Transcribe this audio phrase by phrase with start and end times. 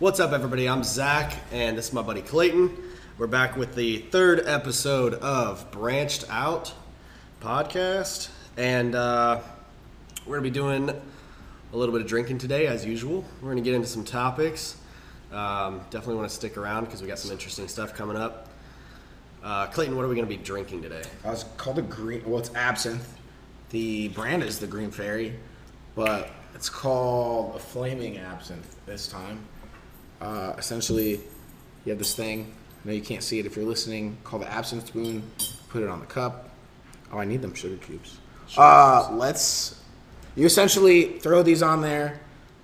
[0.00, 0.66] What's up, everybody?
[0.66, 2.74] I'm Zach, and this is my buddy Clayton.
[3.18, 6.72] We're back with the third episode of Branched Out
[7.42, 9.40] podcast, and uh,
[10.24, 13.26] we're gonna be doing a little bit of drinking today, as usual.
[13.42, 14.78] We're gonna get into some topics.
[15.32, 18.48] Um, definitely want to stick around because we got some interesting stuff coming up.
[19.44, 21.02] Uh, Clayton, what are we gonna be drinking today?
[21.26, 22.22] Uh, it's called a green.
[22.24, 23.18] Well, it's absinthe.
[23.68, 25.34] The brand is the Green Fairy,
[25.94, 29.44] but it's called a flaming absinthe this time.
[30.20, 31.20] Uh, essentially,
[31.84, 32.52] you have this thing.
[32.84, 34.16] I know you can't see it if you're listening.
[34.24, 35.22] Call the absinthe spoon.
[35.68, 36.50] Put it on the cup.
[37.12, 38.18] Oh, I need them sugar cubes.
[38.56, 39.82] Uh, let's.
[40.36, 42.20] You essentially throw these on there.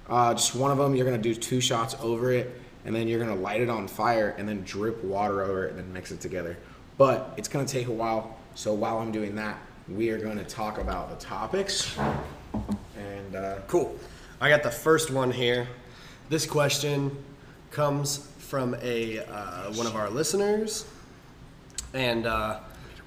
[0.09, 0.95] Uh, just one of them.
[0.95, 4.34] You're gonna do two shots over it, and then you're gonna light it on fire,
[4.38, 6.57] and then drip water over it, and then mix it together.
[6.98, 8.38] But it's gonna take a while.
[8.54, 11.96] So while I'm doing that, we are gonna talk about the topics.
[12.96, 13.95] And uh, Cool.
[14.41, 15.66] I got the first one here.
[16.29, 17.16] This question
[17.80, 20.87] comes from a uh, one of our listeners,
[21.93, 22.59] and uh,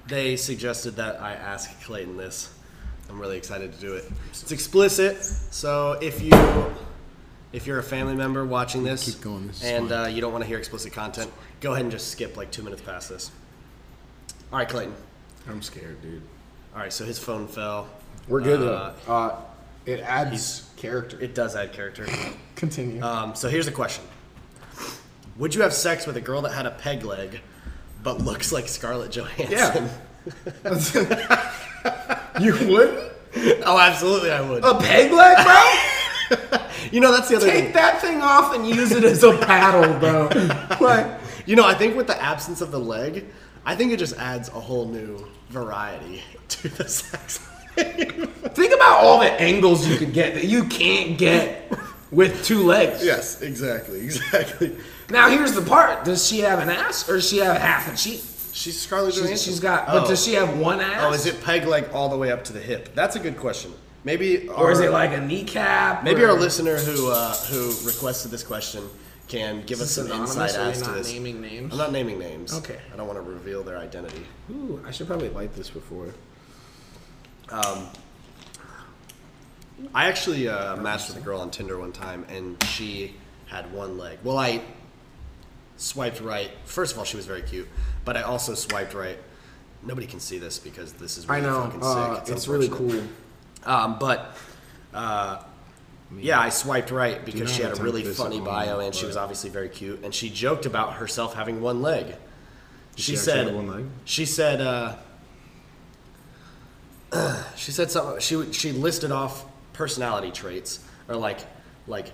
[0.06, 2.54] they suggested that I ask Clayton this.
[3.08, 4.04] I'm really excited to do it.
[4.28, 6.30] It's explicit, so if you
[7.52, 10.04] if you're a family member watching this Keep going, this is and fine.
[10.04, 12.62] uh, you don't want to hear explicit content, go ahead and just skip like two
[12.62, 13.32] minutes past this.
[14.52, 14.94] All right, Clayton.
[15.48, 16.22] I'm scared, dude.
[16.74, 17.88] All right, so his phone fell.
[18.28, 19.12] We're good Uh, though.
[19.12, 19.40] Uh,
[19.84, 21.18] it adds character.
[21.20, 22.06] It does add character.
[22.54, 23.02] Continue.
[23.02, 24.04] Um, so here's the question:
[25.36, 27.40] Would you have sex with a girl that had a peg leg,
[28.02, 29.88] but looks like Scarlett Johansson?
[32.40, 33.10] you would?
[33.64, 34.64] oh, absolutely, I would.
[34.64, 36.58] A peg leg, bro?
[36.92, 37.54] You know, that's the other thing.
[37.54, 37.72] Take thing.
[37.74, 40.28] that thing off and use it as a paddle, bro.
[40.80, 43.26] like, You know, I think with the absence of the leg,
[43.64, 47.38] I think it just adds a whole new variety to the sex.
[47.76, 51.72] think about all the angles you could get that you can't get
[52.10, 53.04] with two legs.
[53.04, 54.76] yes, exactly, exactly.
[55.10, 57.96] Now here's the part: Does she have an ass or does she have half a
[57.96, 58.22] cheek?
[58.52, 59.36] She's Scarlett Johansson.
[59.36, 60.08] She's, she's got, but Oh.
[60.08, 61.02] does she have one ass?
[61.04, 62.94] Oh, is it peg leg all the way up to the hip?
[62.94, 63.72] That's a good question.
[64.02, 66.02] Maybe, or is our- it like a kneecap?
[66.04, 68.82] Maybe or- our listener who uh, who requested this question
[69.28, 71.12] can give us Is some anonymous, insight or are you as to not this.
[71.12, 71.72] naming names?
[71.72, 72.52] I'm not naming names.
[72.52, 72.78] Okay.
[72.92, 74.26] I don't want to reveal their identity.
[74.50, 76.12] Ooh, I should probably light this before.
[79.94, 83.14] I actually uh, matched with a girl on Tinder one time, and she
[83.46, 84.18] had one leg.
[84.22, 84.60] Well, I
[85.80, 86.50] swiped right.
[86.64, 87.68] First of all, she was very cute,
[88.04, 89.18] but I also swiped right.
[89.82, 91.62] Nobody can see this because this is really I know.
[91.64, 92.34] fucking Uh, sick.
[92.34, 93.02] it's really cool.
[93.64, 94.36] Um, but
[94.92, 95.42] uh,
[96.18, 99.48] yeah, I swiped right because she had a really funny bio and she was obviously
[99.50, 100.04] very cute.
[100.04, 102.14] And she joked about herself having one leg.
[102.96, 103.84] She, she said, one leg?
[104.04, 104.96] she said, uh,
[107.56, 108.20] she said something.
[108.20, 111.38] She she listed off personality traits or like
[111.86, 112.12] like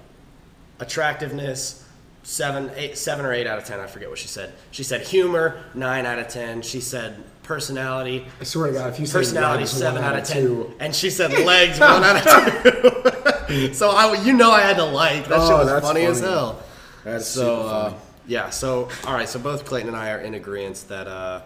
[0.78, 1.82] attractiveness.
[2.26, 3.78] Seven, eight, seven or eight out of ten.
[3.78, 4.52] I forget what she said.
[4.72, 6.60] She said humor, nine out of ten.
[6.60, 10.18] She said personality, I swear to God, if you say personality legs, seven one out
[10.18, 13.72] of ten, two- and she said legs one out of two.
[13.74, 15.40] so I, you know, I had to like that.
[15.40, 16.60] shit Oh, was that's funny, as hell.
[17.04, 17.94] That's so uh,
[18.26, 18.50] yeah.
[18.50, 19.28] So all right.
[19.28, 21.42] So both Clayton and I are in agreement that uh,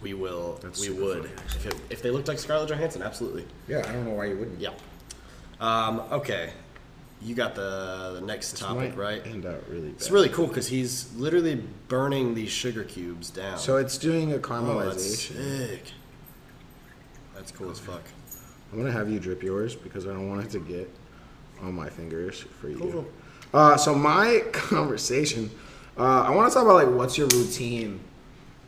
[0.00, 3.02] we will, That's we super would, funny, if, it, if they looked like Scarlett Johansson,
[3.02, 3.44] absolutely.
[3.66, 4.60] Yeah, I don't know why you wouldn't.
[4.60, 4.70] Yeah.
[5.58, 6.52] Um, okay.
[7.24, 9.26] You got the the next topic, Might right?
[9.26, 9.96] End out really bad.
[9.96, 13.58] It's really cool because he's literally burning these sugar cubes down.
[13.58, 15.36] So it's doing a oh, that's caramelization.
[15.36, 15.92] sick.
[17.34, 18.02] That's cool as fuck.
[18.70, 20.90] I'm gonna have you drip yours because I don't want it to get
[21.62, 22.78] on my fingers for you.
[22.78, 23.06] Cool.
[23.54, 25.50] Uh, so my conversation,
[25.96, 28.00] uh, I want to talk about like what's your routine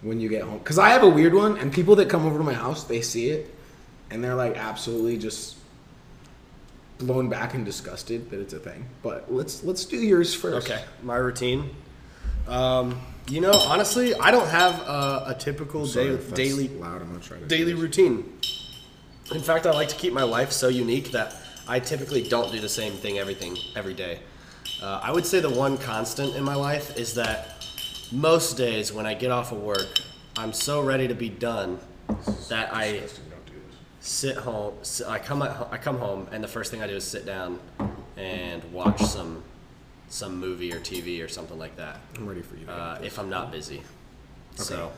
[0.01, 0.59] when you get home?
[0.59, 3.03] Because I have a weird one, and people that come over to my house, they
[3.03, 3.55] see it,
[4.11, 5.56] and they're like absolutely just
[6.99, 8.87] blown back and disgusted that it's a thing.
[9.03, 10.71] But let's let's do yours first.
[10.71, 11.71] Okay, my routine.
[12.49, 17.03] Um, you know, honestly, I don't have a, a typical Sorry da- daily loud.
[17.03, 18.39] I'm to daily routine.
[19.35, 21.35] In fact, I like to keep my life so unique that
[21.67, 24.21] I typically don't do the same thing everything every day.
[24.81, 27.67] Uh, I would say the one constant in my life is that
[28.13, 29.89] most days when I get off of work,
[30.37, 31.81] I'm so ready to be done
[32.49, 33.77] that I Disgusting, don't do this.
[34.07, 34.75] Sit home.
[35.07, 37.59] I come at, I come home, and the first thing I do is sit down
[38.17, 39.43] and watch some
[40.09, 41.99] some movie or TV or something like that.
[42.17, 42.69] I'm ready for you.
[42.69, 43.83] Uh, if I'm not busy.
[44.55, 44.93] So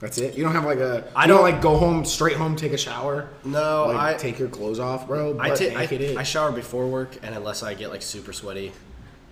[0.00, 0.36] That's it.
[0.36, 1.10] You don't have like a.
[1.16, 3.28] I don't don't- like go home straight home, take a shower.
[3.44, 5.38] no, like I take your clothes off, bro.
[5.40, 6.16] I, butt ta- I.
[6.18, 8.72] I shower before work, and unless I get like super sweaty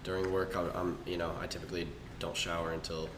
[0.05, 1.87] during work, I, I'm you know I typically
[2.19, 3.11] don't shower until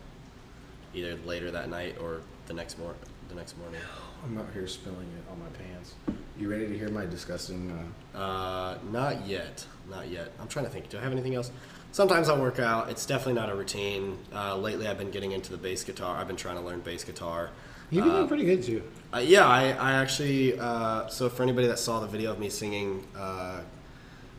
[0.92, 2.96] either later that night or the next mor-
[3.28, 3.80] the next morning.
[4.24, 5.94] I'm out here spilling it on my pants.
[6.38, 7.70] You ready to hear my disgusting?
[8.14, 10.32] Uh, Uh, not yet, not yet.
[10.40, 10.88] I'm trying to think.
[10.88, 11.50] Do I have anything else?
[11.90, 12.90] sometimes I'll work out.
[12.90, 14.18] It's definitely not a routine.
[14.32, 16.16] Uh, lately, I've been getting into the bass guitar.
[16.18, 17.50] I've been trying to learn bass guitar.
[17.90, 18.82] You've been doing pretty good too.
[19.14, 20.58] Uh, yeah, I, I actually.
[20.58, 23.60] Uh, so for anybody that saw the video of me singing, uh,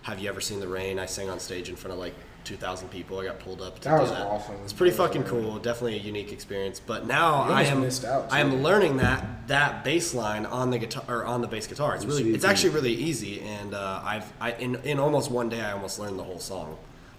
[0.04, 2.14] "Have You Ever Seen the Rain?" I sang on stage in front of like
[2.50, 3.20] 2,000 people.
[3.20, 4.26] I got pulled up to That do was that.
[4.26, 4.56] awesome.
[4.64, 5.60] It's pretty That fucking cool.
[5.60, 6.80] Definitely a unique experience.
[6.80, 10.80] But now I am missed out, I am learning that that bass line on the
[10.80, 11.94] guitar or on the bass guitar.
[11.96, 15.62] It's really it's actually really easy, and uh, I've I in in almost one day
[15.62, 16.76] I almost learned the whole song.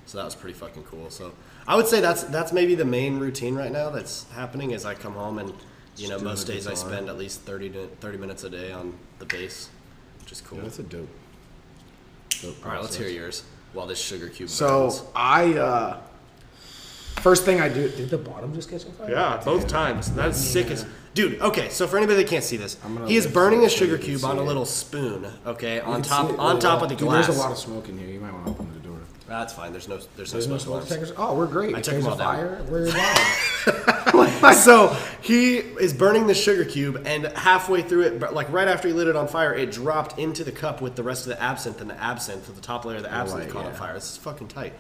[0.06, 1.11] So that was pretty fucking cool.
[1.11, 1.33] So
[1.69, 4.94] I would say that's that's maybe the main routine right now that's happening is I
[4.94, 5.53] come home and
[5.97, 8.94] you know most days I spend at least 30 to 30 minutes a day on
[9.21, 9.69] the bass,
[10.23, 10.59] which is cool.
[10.59, 11.09] Yeah, that's a dope.
[12.43, 15.03] dope All right, let's hear yours while this sugar cube So burns.
[15.15, 16.01] I uh
[17.21, 19.11] first thing I do did the bottom just catch on fire?
[19.11, 20.11] Yeah, both times.
[20.13, 21.41] That's sick as dude.
[21.41, 22.77] Okay, so for anybody that can't see this,
[23.07, 25.27] he is burning it a sugar cube on a little spoon.
[25.47, 27.27] Okay, on top on top of the Dude, glass.
[27.27, 28.09] There's a lot of smoke in here.
[28.09, 28.80] You might want to open the door.
[29.31, 29.71] That's fine.
[29.71, 30.88] There's no there's no smoke alarms.
[30.88, 31.12] detectors.
[31.17, 31.73] Oh, we're great.
[31.77, 32.35] I took there's them a all down.
[32.35, 34.88] fire, we're so
[35.23, 38.94] he is burning the sugar cube, and halfway through it, but like right after he
[38.94, 41.81] lit it on fire, it dropped into the cup with the rest of the absinthe,
[41.81, 43.79] and the absinthe, the top layer of the absinthe, light, caught on yeah.
[43.79, 43.94] fire.
[43.94, 44.73] This is fucking tight.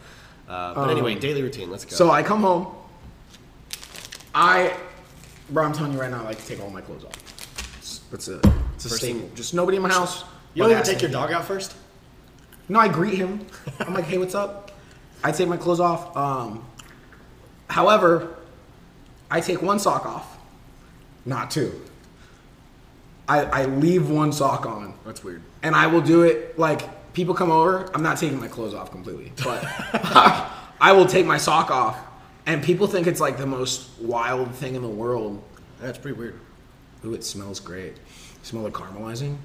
[0.48, 1.70] Uh, but anyway, daily routine.
[1.70, 1.94] Let's go.
[1.94, 2.74] So I come home.
[4.34, 4.76] I,
[5.50, 7.12] bro, I'm telling you right now, I like to take all my clothes off.
[7.78, 8.38] It's, it's a,
[8.74, 9.20] it's a First staple.
[9.20, 10.24] thing- Just nobody in my house.
[10.54, 11.76] you don't even take your dog out first.
[12.70, 13.44] No, I greet him.
[13.80, 14.70] I'm like, hey, what's up?
[15.24, 16.16] I take my clothes off.
[16.16, 16.64] Um,
[17.68, 18.36] however,
[19.28, 20.38] I take one sock off,
[21.24, 21.80] not two.
[23.28, 25.42] I, I leave one sock on, That's weird.
[25.64, 27.90] and I will do it like people come over.
[27.92, 29.64] I'm not taking my clothes off completely, but
[30.80, 31.98] I will take my sock off,
[32.46, 35.42] and people think it's like the most wild thing in the world.
[35.80, 36.38] That's pretty weird.
[37.04, 37.96] Ooh, it smells great.
[38.42, 39.38] Smell like caramelizing.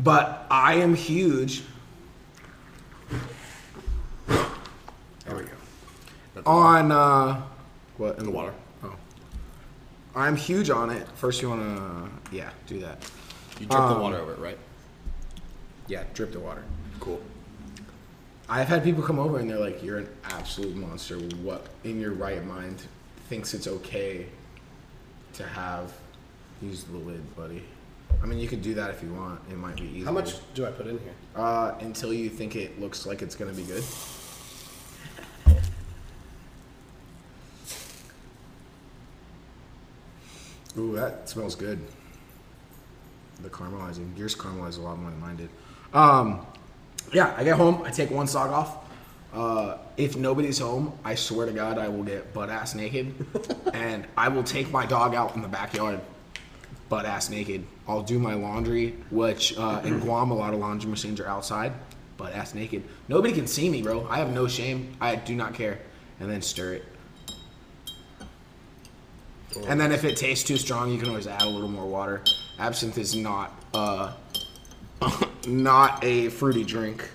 [0.00, 1.62] But I am huge.
[4.26, 6.42] There we go.
[6.46, 7.42] On uh,
[7.96, 8.54] what in The water.
[8.84, 8.94] Oh,
[10.14, 11.06] I'm huge on it.
[11.16, 13.10] First, you wanna yeah do that.
[13.60, 14.58] You drip the Um, water over it, right?
[15.88, 16.62] Yeah, drip the water.
[17.00, 17.20] Cool.
[18.48, 21.16] I've had people come over and they're like, "You're an absolute monster.
[21.18, 22.82] What in your right mind
[23.28, 24.26] thinks it's okay
[25.34, 25.92] to have
[26.62, 27.64] use the lid, buddy?"
[28.22, 29.40] I mean, you could do that if you want.
[29.50, 30.04] It might be easy.
[30.04, 31.12] How much do I put in here?
[31.36, 33.84] Uh, until you think it looks like it's gonna be good.
[40.76, 41.80] Ooh, that smells good.
[43.42, 44.16] The caramelizing.
[44.16, 45.48] Yours caramelized a lot more than mine did.
[45.92, 46.46] Um,
[47.12, 47.82] yeah, I get home.
[47.84, 48.88] I take one sock off.
[49.32, 53.14] Uh, if nobody's home, I swear to God, I will get butt ass naked,
[53.74, 56.00] and I will take my dog out in the backyard,
[56.88, 57.66] butt ass naked.
[57.88, 61.72] I'll do my laundry, which uh, in Guam, a lot of laundry machines are outside,
[62.18, 62.84] but ass naked.
[63.08, 64.06] Nobody can see me, bro.
[64.10, 64.94] I have no shame.
[65.00, 65.80] I do not care.
[66.20, 66.84] And then stir it.
[69.66, 72.22] And then if it tastes too strong, you can always add a little more water.
[72.58, 74.12] Absinthe is not uh,
[75.46, 77.08] not a fruity drink.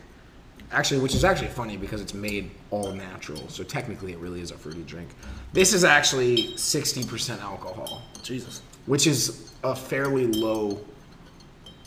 [0.72, 3.48] Actually, which is actually funny because it's made all natural.
[3.50, 5.10] So technically, it really is a fruity drink.
[5.52, 8.64] This is actually 60% alcohol, Jesus.
[8.88, 10.80] which is a fairly low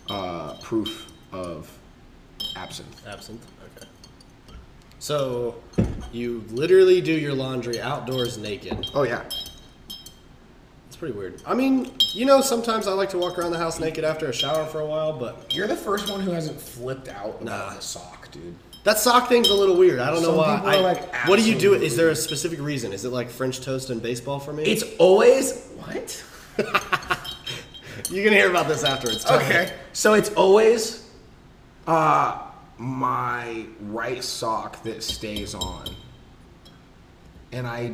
[0.09, 1.71] uh, proof of
[2.57, 3.07] absinthe.
[3.07, 3.47] Absinthe.
[3.77, 3.87] Okay.
[4.99, 5.57] So
[6.13, 8.91] you literally do your laundry outdoors naked.
[8.95, 9.25] Oh yeah,
[10.87, 11.43] It's pretty weird.
[11.47, 14.33] I mean, you know, sometimes I like to walk around the house naked after a
[14.33, 17.75] shower for a while, but you're the first one who hasn't flipped out about Nah.
[17.75, 18.55] the sock, dude.
[18.85, 19.99] that sock thing's a little weird.
[19.99, 20.55] I don't know Some why.
[20.57, 21.75] people are I- like, what do you do?
[21.75, 22.93] Is there a specific reason?
[22.93, 24.63] Is it like French toast and baseball for me?
[24.65, 26.25] It's always what?
[28.11, 29.25] You're gonna hear about this afterwards.
[29.27, 29.73] Okay.
[29.93, 31.09] So it's always
[31.87, 32.43] uh
[32.79, 35.89] my right sock that stays on.
[37.53, 37.93] And I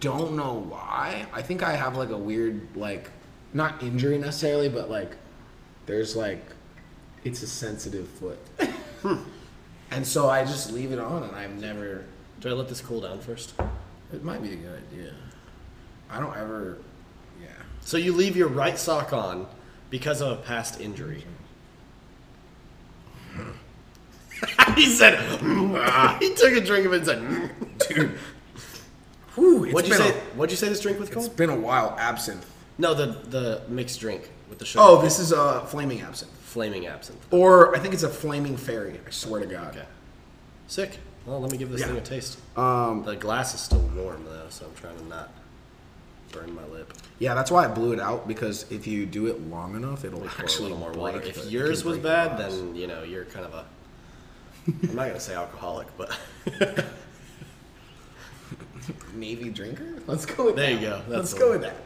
[0.00, 1.26] don't know why.
[1.32, 3.10] I think I have like a weird like
[3.52, 5.16] not injury necessarily, but like
[5.86, 6.44] there's like
[7.24, 8.38] it's a sensitive foot.
[9.90, 12.04] and so I just leave it on and I've never
[12.40, 13.52] Do I let this cool down first?
[14.12, 15.14] it might be a good idea.
[16.08, 16.78] I don't ever.
[17.84, 19.46] So you leave your right sock on
[19.88, 21.24] because of a past injury.
[24.76, 25.18] he said,
[26.20, 27.50] he took a drink of it and said.
[27.88, 28.18] Dude.
[29.34, 30.18] Whew, it's what'd you been say?
[30.34, 31.26] What'd you say this drink was called?
[31.26, 32.46] it's been a while absinthe.
[32.78, 34.82] No, the the mixed drink with the sugar.
[34.84, 36.32] Oh, this is a flaming absinthe.
[36.42, 37.24] flaming absinthe.
[37.30, 38.98] Or I think it's a flaming fairy.
[39.06, 39.76] I swear to God.
[39.76, 39.86] Okay,
[40.66, 40.98] sick.
[41.26, 41.88] Well, let me give this Yeah.
[41.88, 42.38] thing a taste.
[42.56, 45.30] Um, The glass is still warm though, so I'm trying to not
[46.32, 46.92] burn my lip.
[47.18, 50.22] yeah, that's why I blew it out because if you do it long enough, it'll
[50.24, 51.22] a actually little more break water.
[51.22, 53.64] If yours was bad, then you know you're kind of a
[54.88, 56.16] I'm not gonna say alcoholic, but
[59.14, 60.02] Navy drinker.
[60.06, 60.80] Let's go with There that.
[60.80, 61.02] There you go.
[61.08, 61.60] That's Let's go one.
[61.60, 61.76] with that.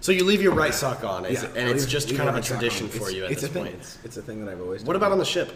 [0.00, 2.40] so you leave your right sock on, Yeah, it, and it's just kind of a
[2.40, 3.74] tradition for you at it's this point.
[3.74, 4.82] It's, it's a thing that I've always.
[4.82, 4.96] What done.
[5.02, 5.52] about on the ship?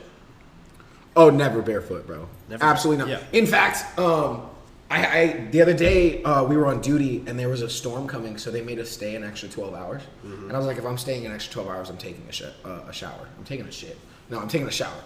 [1.16, 2.28] Oh, never barefoot, bro.
[2.48, 2.62] Never?
[2.64, 3.08] Absolutely not.
[3.10, 3.38] Yeah.
[3.38, 4.48] In fact, um,
[4.90, 8.06] I, I the other day uh, we were on duty and there was a storm
[8.06, 10.02] coming, so they made us stay an extra twelve hours.
[10.24, 10.44] Mm-hmm.
[10.48, 12.54] And I was like, if I'm staying an extra twelve hours, I'm taking a shit,
[12.64, 13.28] uh, a shower.
[13.38, 13.98] I'm taking a shit.
[14.30, 15.02] No, I'm taking a shower.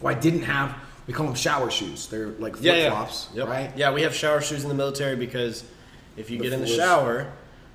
[0.00, 0.74] Well, I didn't have.
[1.06, 2.06] We call them shower shoes.
[2.06, 2.90] They're like flip Yeah, yeah.
[2.90, 3.48] flops, Yep.
[3.48, 3.72] right?
[3.76, 5.64] Yeah, we have shower shoes in the military because
[6.16, 7.32] if you The get in the shower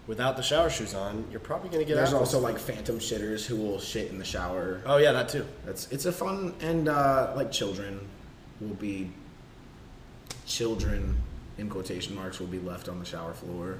[0.07, 2.33] without the shower shoes on, you're probably gonna get There's apples.
[2.33, 4.81] also like phantom shitters who will shit in the shower.
[4.85, 5.45] Oh yeah, that too.
[5.65, 8.07] That's it's a fun and uh, like children
[8.61, 9.11] will be
[10.45, 11.17] children
[11.57, 13.77] in quotation marks will be left on the shower floor.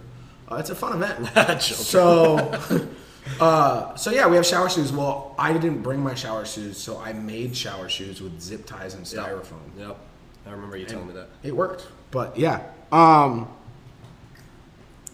[0.50, 1.62] Uh, it's a fun event.
[1.62, 2.38] So,
[3.42, 4.92] uh, so yeah, we have shower shoes.
[4.92, 8.94] Well, I didn't bring my shower shoes, so I made shower shoes with zip ties
[8.94, 9.60] and styrofoam.
[9.78, 9.98] Yep.
[10.46, 11.28] I remember you telling me that.
[11.44, 12.64] It worked, but yeah.
[12.92, 13.50] Um,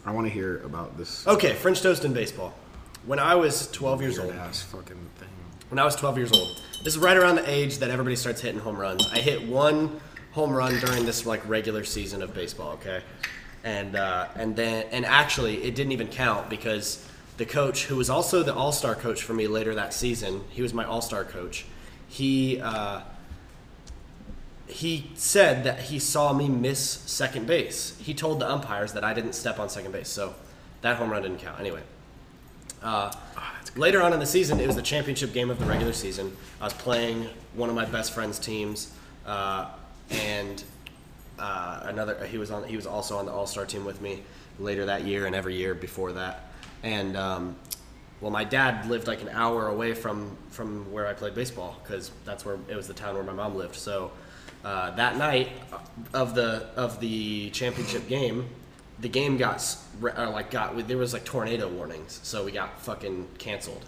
[0.05, 2.53] I want to hear about this Okay, French toast and baseball.
[3.05, 5.29] When I was 12 years old, fucking thing.
[5.69, 6.61] when I was 12 years old.
[6.83, 9.07] This is right around the age that everybody starts hitting home runs.
[9.11, 9.99] I hit one
[10.33, 12.73] home run during this like regular season of baseball.
[12.73, 13.01] Okay,
[13.63, 18.09] and uh, and then and actually it didn't even count because the coach, who was
[18.09, 21.23] also the All Star coach for me later that season, he was my All Star
[21.23, 21.65] coach.
[22.07, 23.01] He uh,
[24.67, 27.97] he said that he saw me miss second base.
[27.99, 30.33] He told the umpires that I didn't step on second base, so
[30.81, 31.59] that home run didn't count.
[31.59, 31.81] Anyway,
[32.81, 33.11] uh,
[33.75, 36.35] later on in the season, it was the championship game of the regular season.
[36.61, 38.91] I was playing one of my best friend's teams,
[39.25, 39.69] uh,
[40.13, 40.63] and
[41.39, 42.25] uh, another.
[42.25, 42.63] He was on.
[42.63, 44.23] He was also on the All Star team with me
[44.59, 46.47] later that year and every year before that.
[46.83, 47.55] And um,
[48.21, 52.11] well, my dad lived like an hour away from from where I played baseball because
[52.25, 53.75] that's where it was the town where my mom lived.
[53.75, 54.11] So
[54.63, 55.49] uh, that night
[56.13, 58.47] of the of the championship game,
[58.99, 63.27] the game got or like got there was like tornado warnings, so we got fucking
[63.37, 63.85] canceled.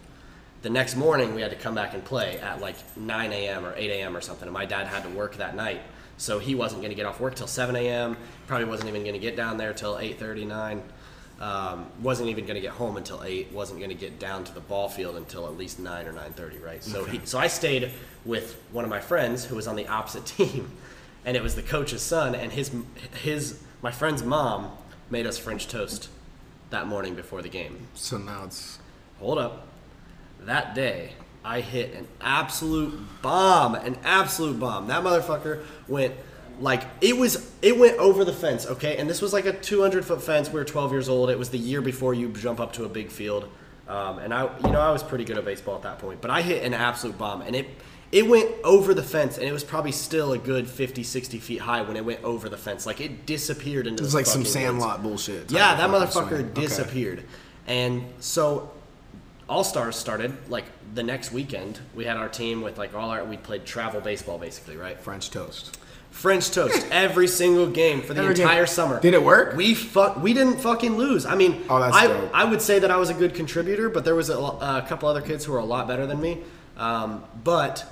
[0.63, 3.65] The next morning we had to come back and play at like 9 a.m.
[3.65, 4.17] or 8 a.m.
[4.17, 5.81] or something, and my dad had to work that night,
[6.17, 8.17] so he wasn't going to get off work till 7 a.m.
[8.47, 10.83] Probably wasn't even going to get down there till 8:30, 9.
[11.37, 13.51] Um, wasn't even going to get home until 8.
[13.51, 16.63] Wasn't going to get down to the ball field until at least 9 or 9:30,
[16.63, 16.83] right?
[16.83, 17.91] So he, so I stayed
[18.23, 20.71] with one of my friends who was on the opposite team,
[21.25, 22.71] and it was the coach's son, and his
[23.21, 24.71] his my friend's mom
[25.09, 26.09] made us French toast
[26.69, 27.87] that morning before the game.
[27.93, 28.79] So now it's
[29.19, 29.67] Hold up.
[30.41, 31.13] That day,
[31.45, 34.87] I hit an absolute bomb, an absolute bomb.
[34.87, 36.15] That motherfucker went
[36.59, 37.51] like it was.
[37.61, 38.97] It went over the fence, okay.
[38.97, 40.49] And this was like a 200 foot fence.
[40.49, 41.29] We were 12 years old.
[41.29, 43.47] It was the year before you jump up to a big field.
[43.87, 46.19] Um, and I, you know, I was pretty good at baseball at that point.
[46.19, 47.67] But I hit an absolute bomb, and it
[48.11, 51.61] it went over the fence, and it was probably still a good 50, 60 feet
[51.61, 52.87] high when it went over the fence.
[52.87, 54.03] Like it disappeared into.
[54.03, 54.45] it's the like some.
[54.45, 55.51] Sandlot bullshit.
[55.51, 56.45] Yeah, that motherfucker swing.
[56.45, 56.61] Okay.
[56.61, 57.23] disappeared.
[57.67, 58.71] And so
[59.47, 61.79] All Stars started like the next weekend.
[61.93, 64.99] We had our team with like all our we played travel baseball basically, right?
[64.99, 65.77] French toast.
[66.09, 68.43] French toast every single game for the Every game.
[68.47, 68.99] entire summer.
[69.01, 69.55] Did it work?
[69.55, 70.15] We fuck.
[70.21, 71.25] We didn't fucking lose.
[71.25, 72.31] I mean, Oh, that's I dope.
[72.33, 75.09] I would say that I was a good contributor, but there was a, a couple
[75.09, 76.39] other kids who were a lot better than me.
[76.77, 77.85] Um, but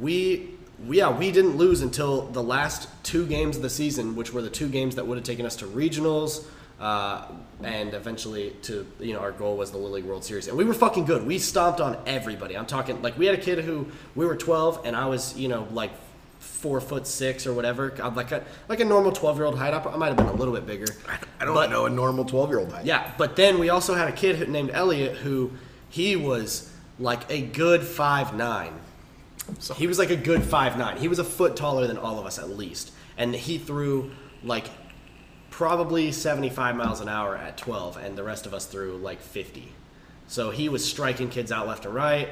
[0.00, 0.50] we.
[0.86, 4.42] we- Yeah, we didn't lose until the last two games of the season, which were
[4.42, 6.44] the two games that would have taken us to regionals,
[6.80, 7.26] uh,
[7.62, 10.64] and eventually to you know our goal was the Little League World Series, and we
[10.64, 11.26] were fucking good.
[11.26, 12.56] We stomped on everybody.
[12.56, 15.48] I'm talking like we had a kid who we were 12, and I was you
[15.48, 15.92] know like
[16.40, 17.94] four foot six or whatever.
[18.02, 19.74] I'm like a like a normal 12 year old height.
[19.74, 20.86] I might have been a little bit bigger.
[21.40, 22.84] I don't But- know a normal twelve year old height.
[22.84, 25.52] Yeah, but then we also had a kid who, named Elliot who
[25.88, 28.72] he was like a good five nine.
[29.58, 30.96] So- He was like a good five nine.
[30.98, 34.10] He was a foot taller than all of us at least, and he threw
[34.44, 34.66] like
[35.52, 39.68] probably 75 miles an hour at 12, and the rest of us threw like 50.
[40.26, 42.28] So he was striking kids out left and right.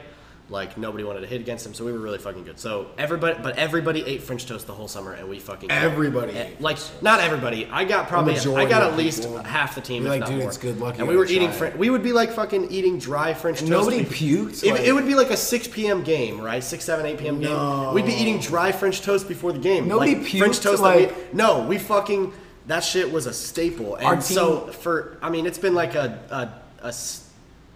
[0.48, 2.58] Like nobody wanted to hit against him, so we were really fucking good.
[2.58, 6.60] So everybody, but everybody ate French toast the whole summer, and we fucking Everybody ate
[6.60, 7.68] like not everybody.
[7.70, 9.38] I got probably I majority got of at least people.
[9.44, 10.02] half the team.
[10.02, 10.48] You're if like, not dude, more.
[10.48, 11.48] it's good luck you And we were gotta eating.
[11.50, 11.78] try Fr- it.
[11.78, 13.70] we would be like fucking eating dry French toast.
[13.70, 14.64] nobody before- puked?
[14.64, 16.02] It, Like- it would be like a 6 p.m.
[16.02, 16.64] game, right?
[16.64, 17.40] 6, 7, 8 p.m.
[17.40, 17.94] game.
[17.94, 19.86] We'd be eating dry French toast before the game.
[19.86, 20.82] Nobody like, puked, French toast.
[20.82, 22.32] that like- we, no, we fucking
[22.70, 23.96] that shit was a staple.
[23.96, 26.92] And Our so for I mean, it's been like a a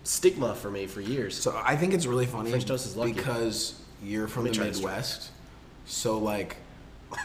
[0.04, 1.36] stigma for me for years.
[1.36, 3.12] So I think it's really funny French toast is lucky.
[3.12, 5.30] because you're from the Midwest.
[5.86, 6.56] So like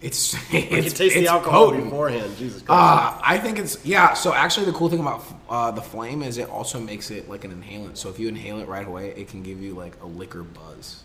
[0.00, 1.84] It's You it's, taste the alcohol potent.
[1.84, 2.34] beforehand.
[2.38, 2.70] Jesus Christ.
[2.70, 4.14] Uh, I think it's yeah.
[4.14, 7.44] So actually, the cool thing about uh, the flame is it also makes it like
[7.44, 7.98] an inhalant.
[7.98, 11.02] So if you inhale it right away, it can give you like a liquor buzz.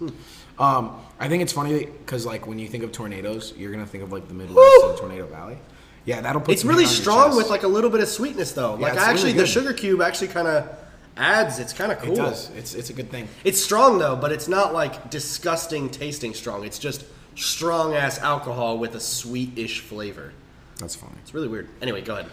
[0.58, 4.04] Um, I think it's funny because like when you think of tornadoes, you're gonna think
[4.04, 4.90] of like the Midwest Woo!
[4.90, 5.58] and Tornado Alley.
[6.06, 6.54] Yeah, that'll put.
[6.54, 8.76] it's really hair on your strong with like a little bit of sweetness though.
[8.76, 10.70] like it's I actually, really the sugar cube actually kind of
[11.18, 11.60] adds.
[11.60, 12.14] It's kind of cool.
[12.14, 12.50] It does.
[12.52, 13.28] It's it's a good thing.
[13.44, 16.64] It's strong though, but it's not like disgusting tasting strong.
[16.64, 20.32] It's just strong ass alcohol with a sweet-ish flavor.
[20.80, 21.16] That's funny.
[21.22, 21.70] It's really weird.
[21.82, 22.30] Anyway, go ahead.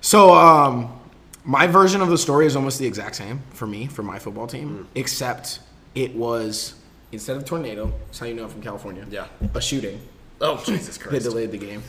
[0.00, 1.00] So, um,
[1.44, 4.46] my version of the story is almost the exact same for me, for my football
[4.46, 5.60] team, except
[5.94, 6.74] it was
[7.12, 7.92] instead of tornado.
[8.06, 9.06] That's how you know I'm from California.
[9.10, 9.26] Yeah.
[9.54, 10.00] a shooting.
[10.40, 11.12] Oh Jesus Christ!
[11.12, 11.82] They delayed the game,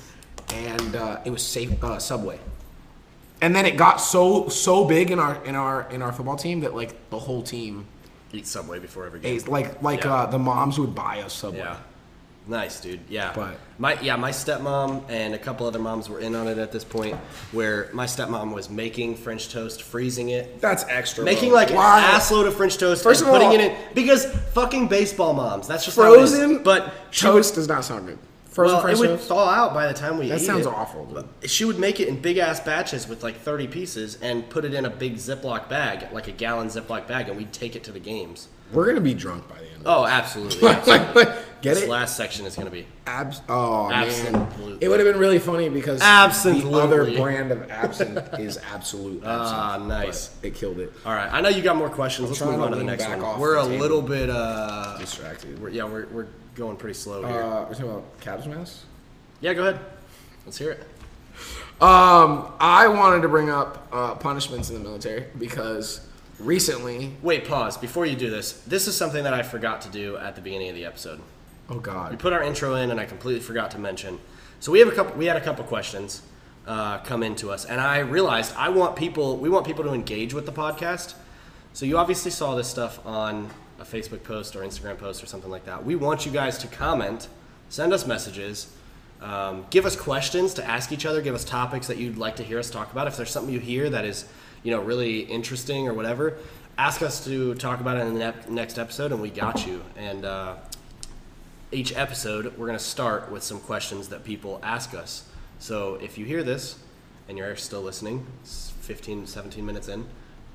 [0.53, 2.39] and uh, it was safe uh, Subway.
[3.41, 6.61] And then it got so so big in our in our in our football team
[6.61, 7.85] that like the whole team
[8.31, 9.35] Eat Subway before every game.
[9.35, 10.13] ate like like Yeah.
[10.13, 11.59] uh, the moms would buy us Subway.
[11.59, 11.77] Yeah.
[12.47, 12.99] Nice, dude.
[13.09, 13.31] Yeah.
[13.33, 16.71] But- my yeah, my stepmom and a couple other moms were in on it at
[16.71, 17.15] this point,
[17.51, 21.23] where my stepmom was making French toast, freezing it, That's extra.
[21.25, 23.77] making like an ass load of French toast, First and of putting all- it in
[23.95, 25.67] because fucking baseball moms.
[25.67, 26.29] That's just how it is.
[26.35, 28.19] frozen, But she toast does not sound good.
[28.55, 29.27] Frozen well, French it would toast.
[29.27, 30.71] thaw out by the time we That sounds it.
[30.73, 31.05] awful.
[31.05, 31.49] Dude.
[31.51, 34.73] She would make it in big ass batches with like 30 pieces and put it
[34.73, 37.91] in a big Ziploc bag, like a gallon Ziploc bag, and we'd take it to
[37.91, 38.47] the games.
[38.71, 39.81] We're gonna be drunk by the end.
[39.81, 40.67] of Oh, absolutely.
[40.69, 41.25] absolutely.
[41.61, 41.89] Get this it?
[41.89, 42.85] last section is going to be.
[43.07, 44.47] Abs- oh man,
[44.79, 49.23] it would have been really funny because the other brand of absinthe is absolute.
[49.25, 50.35] Ah, nice.
[50.43, 50.93] It killed it.
[51.05, 52.29] All right, I know you got more questions.
[52.29, 53.39] Let's move on to the next one.
[53.39, 55.59] We're a little bit uh, Distracted.
[55.59, 57.41] we're, yeah, we're, we're going pretty slow here.
[57.41, 58.83] Uh, we're talking about Cavs mask.
[59.41, 59.79] yeah, go ahead.
[60.45, 60.79] Let's hear it.
[61.81, 66.07] Um, I wanted to bring up uh, punishments in the military because
[66.39, 67.13] recently.
[67.21, 68.53] Wait, pause before you do this.
[68.61, 71.19] This is something that I forgot to do at the beginning of the episode.
[71.69, 72.11] Oh God.
[72.11, 74.19] We put our intro in, and I completely forgot to mention.
[74.59, 75.17] So we have a couple.
[75.17, 76.21] We had a couple questions
[76.65, 79.37] uh, come into us, and I realized I want people.
[79.37, 81.15] We want people to engage with the podcast.
[81.73, 83.49] So you obviously saw this stuff on
[83.85, 85.85] Facebook post or Instagram post or something like that.
[85.85, 87.27] We want you guys to comment,
[87.69, 88.71] send us messages,
[89.21, 92.43] um, give us questions to ask each other, give us topics that you'd like to
[92.43, 93.07] hear us talk about.
[93.07, 94.25] If there's something you hear that is,
[94.63, 96.37] you know, really interesting or whatever,
[96.77, 99.81] ask us to talk about it in the ne- next episode, and we got you.
[99.95, 100.55] And uh,
[101.71, 105.27] each episode, we're going to start with some questions that people ask us.
[105.59, 106.77] So if you hear this
[107.29, 110.05] and you're still listening, it's 15, 17 minutes in,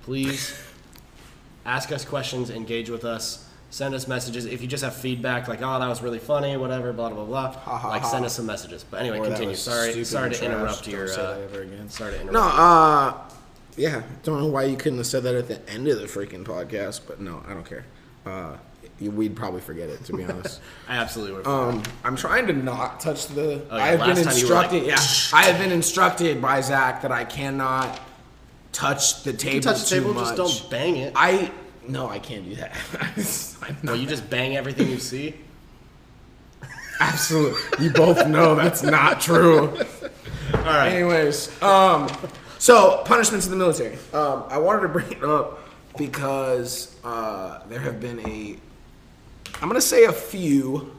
[0.03, 0.57] please
[1.66, 4.46] ask us questions, engage with us, send us messages.
[4.46, 7.53] If you just have feedback, like, oh, that was really funny, whatever, blah, blah, blah,
[7.53, 8.09] Ha, ha, like, ha.
[8.11, 8.85] send us some messages.
[8.90, 9.55] But anyway, continue.
[9.55, 11.09] Sorry, sorry to interrupt Don't your.
[11.09, 11.88] say Uh, that ever again.
[11.88, 12.33] sorry to interrupt.
[12.35, 13.14] No, uh,
[13.77, 14.03] yeah.
[14.25, 17.03] Don't know why you couldn't have said that at the end of the freaking podcast,
[17.07, 17.85] but no, I don't care.
[18.27, 18.57] Uh,
[19.01, 20.61] we'd probably forget it to be honest.
[20.88, 21.46] I absolutely would.
[21.46, 23.62] Um, I'm trying to not touch the.
[23.70, 24.87] Oh, yeah, I have been last you were like, instructed.
[24.87, 27.99] yeah, I have been instructed by Zach that I cannot
[28.73, 30.37] touch the table touch the too table, much.
[30.37, 31.13] just don't bang it.
[31.17, 31.51] I
[31.89, 32.73] no, I can't do that.
[33.63, 35.35] I'm well, you just bang everything you see.
[37.01, 37.85] absolutely.
[37.85, 39.69] You both know that's not true.
[40.55, 40.93] All right.
[40.93, 42.09] Anyways, um,
[42.59, 43.97] so punishments in the military.
[44.13, 45.59] Um, I wanted to bring it up
[45.97, 48.57] because uh, there have been a,
[49.61, 50.95] I'm gonna say a few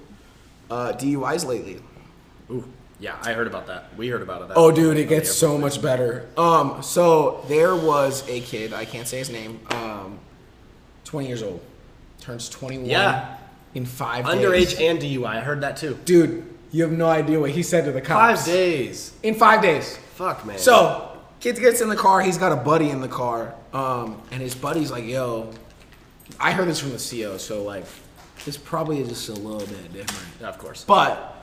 [0.70, 1.80] uh, DUIs lately.
[2.50, 2.68] Ooh,
[3.02, 3.86] yeah, I heard about that.
[3.98, 4.52] We heard about it.
[4.56, 6.30] Oh, dude, it gets so much better.
[6.38, 8.74] Um, so there was a kid.
[8.74, 9.60] I can't say his name.
[9.72, 10.20] Um,
[11.06, 11.62] 20 years old,
[12.22, 12.88] turns 21.
[12.88, 13.38] Yeah.
[13.74, 14.80] In five Underage days.
[14.80, 15.26] and DUI.
[15.26, 15.98] I heard that too.
[16.06, 18.42] Dude, you have no idea what he said to the cops.
[18.42, 19.14] Five days.
[19.24, 19.98] In five days.
[20.16, 20.60] Fuck, man.
[20.60, 22.22] So, kid gets in the car.
[22.22, 25.52] He's got a buddy in the car, um, and his buddy's like, "Yo,"
[26.40, 27.86] I heard this from the CO, so like,
[28.46, 30.44] this probably is just a little bit different.
[30.44, 30.84] Of course.
[30.84, 31.41] But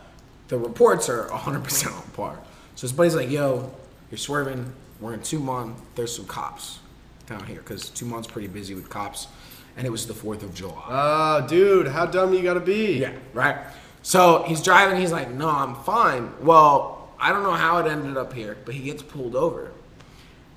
[0.48, 2.38] the reports are 100% on par.
[2.74, 3.70] So his buddy's like, "Yo,
[4.10, 4.72] you're swerving.
[5.00, 5.74] We're in Tumon.
[5.94, 6.80] There's some cops
[7.26, 9.28] down here because Tumon's pretty busy with cops,
[9.76, 12.98] and it was the Fourth of July." Oh, dude, how dumb you gotta be?
[12.98, 13.56] Yeah, right.
[14.02, 15.00] So he's driving.
[15.00, 18.74] He's like, "No, I'm fine." Well, I don't know how it ended up here, but
[18.74, 19.72] he gets pulled over,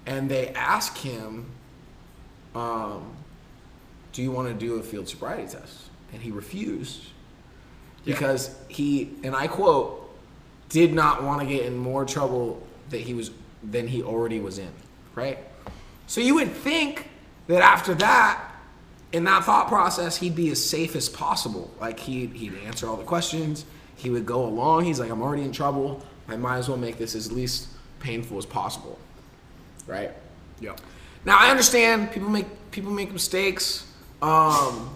[0.05, 1.47] and they ask him,
[2.55, 3.13] um,
[4.13, 7.01] "Do you want to do a field sobriety test?" And he refused
[8.05, 9.97] because he, and I quote,
[10.69, 13.31] did not want to get in more trouble that he was
[13.63, 14.71] than he already was in.
[15.13, 15.37] Right.
[16.07, 17.09] So you would think
[17.47, 18.41] that after that,
[19.11, 21.69] in that thought process, he'd be as safe as possible.
[21.79, 23.65] Like he'd, he'd answer all the questions.
[23.97, 24.85] He would go along.
[24.85, 26.01] He's like, I'm already in trouble.
[26.27, 27.67] I might as well make this as least
[27.99, 28.97] painful as possible.
[29.85, 30.11] Right?
[30.59, 30.75] Yeah.
[31.25, 33.85] Now I understand people make people make mistakes.
[34.21, 34.95] Um,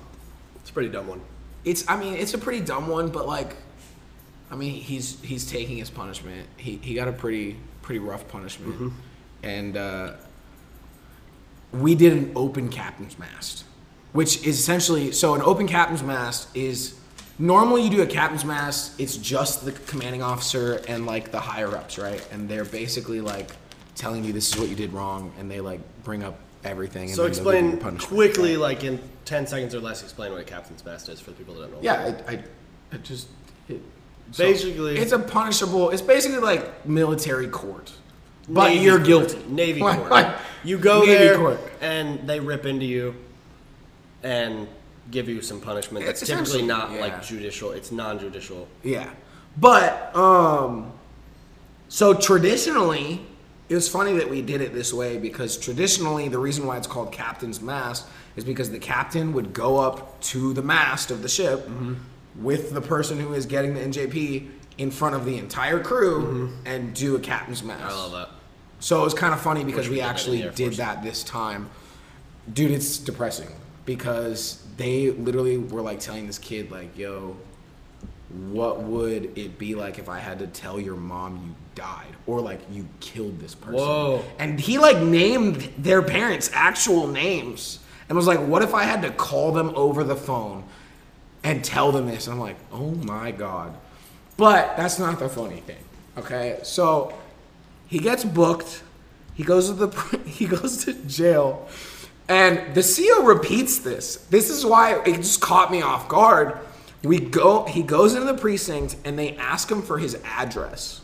[0.61, 1.21] It's a pretty dumb one.
[1.65, 3.55] It's I mean it's a pretty dumb one, but like
[4.51, 6.47] I mean, he's he's taking his punishment.
[6.57, 8.93] He he got a pretty pretty rough punishment,
[9.43, 10.13] and uh,
[11.73, 13.65] we did an open captain's mast,
[14.13, 16.99] which is essentially so an open captain's mast is
[17.39, 18.99] normally you do a captain's mast.
[18.99, 22.25] It's just the commanding officer and like the higher ups, right?
[22.31, 23.51] And they're basically like
[23.95, 27.03] telling you this is what you did wrong, and they like bring up everything.
[27.03, 30.31] And So then they'll give you explain quickly, like in ten seconds or less, explain
[30.31, 31.77] what a captain's mast is for the people that don't know.
[31.81, 32.43] Yeah, I, I,
[32.93, 33.27] I just
[33.69, 33.81] it,
[34.31, 35.91] so Basically- it's a punishable.
[35.91, 37.91] It's basically like military court,
[38.49, 39.07] but Navy you're court.
[39.07, 39.39] guilty.
[39.49, 40.09] Navy court.
[40.09, 41.59] like, you go Navy there court.
[41.81, 43.15] and they rip into you
[44.23, 44.67] and
[45.11, 46.05] give you some punishment.
[46.05, 46.99] That's It's typically not yeah.
[47.01, 47.71] like judicial.
[47.71, 48.67] It's non-judicial.
[48.83, 49.09] Yeah,
[49.57, 50.91] but um,
[51.89, 53.21] so traditionally,
[53.67, 56.87] it was funny that we did it this way because traditionally, the reason why it's
[56.87, 61.29] called captain's mast is because the captain would go up to the mast of the
[61.29, 61.67] ship
[62.35, 66.93] with the person who is getting the NJP in front of the entire crew and
[66.93, 67.83] do a captain's mast.
[67.83, 68.29] I love that.
[68.79, 70.77] So it was kind of funny because we we did that in actually did Force.
[70.77, 71.69] that this time.
[72.53, 73.49] Dude, it's depressing
[73.85, 77.35] because they literally were like telling this kid like, "Yo,
[78.51, 82.41] what would it be like if I had to tell your mom you died or
[82.41, 84.23] like you killed this person?" Whoa.
[84.39, 89.01] And he like named their parents' actual names and was like, "What if I had
[89.03, 90.63] to call them over the phone
[91.43, 93.75] and tell them this?" And I'm like, "Oh my god."
[94.37, 95.83] But that's not the funny thing.
[96.17, 96.59] Okay?
[96.63, 97.13] So
[97.87, 98.83] he gets booked.
[99.33, 101.67] He goes to the he goes to jail,
[102.27, 104.17] and the CEO repeats this.
[104.29, 106.57] This is why it just caught me off guard.
[107.05, 107.65] We go.
[107.65, 111.01] He goes into the precinct, and they ask him for his address.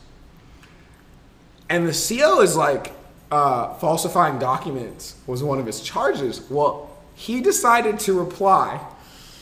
[1.69, 2.91] And the CO is like,
[3.31, 6.49] uh, falsifying documents was one of his charges.
[6.49, 8.85] Well, he decided to reply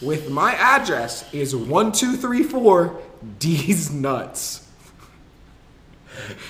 [0.02, 3.02] with my address is one two three four
[3.39, 4.65] D's nuts.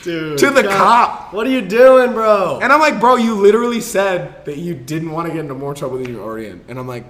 [0.04, 1.34] Dude, To the God, cop.
[1.34, 2.60] What are you doing, bro?
[2.62, 5.76] And I'm like, bro, you literally said that you didn't want to get into more
[5.76, 6.62] trouble than you're already in.
[6.67, 7.06] And I'm like,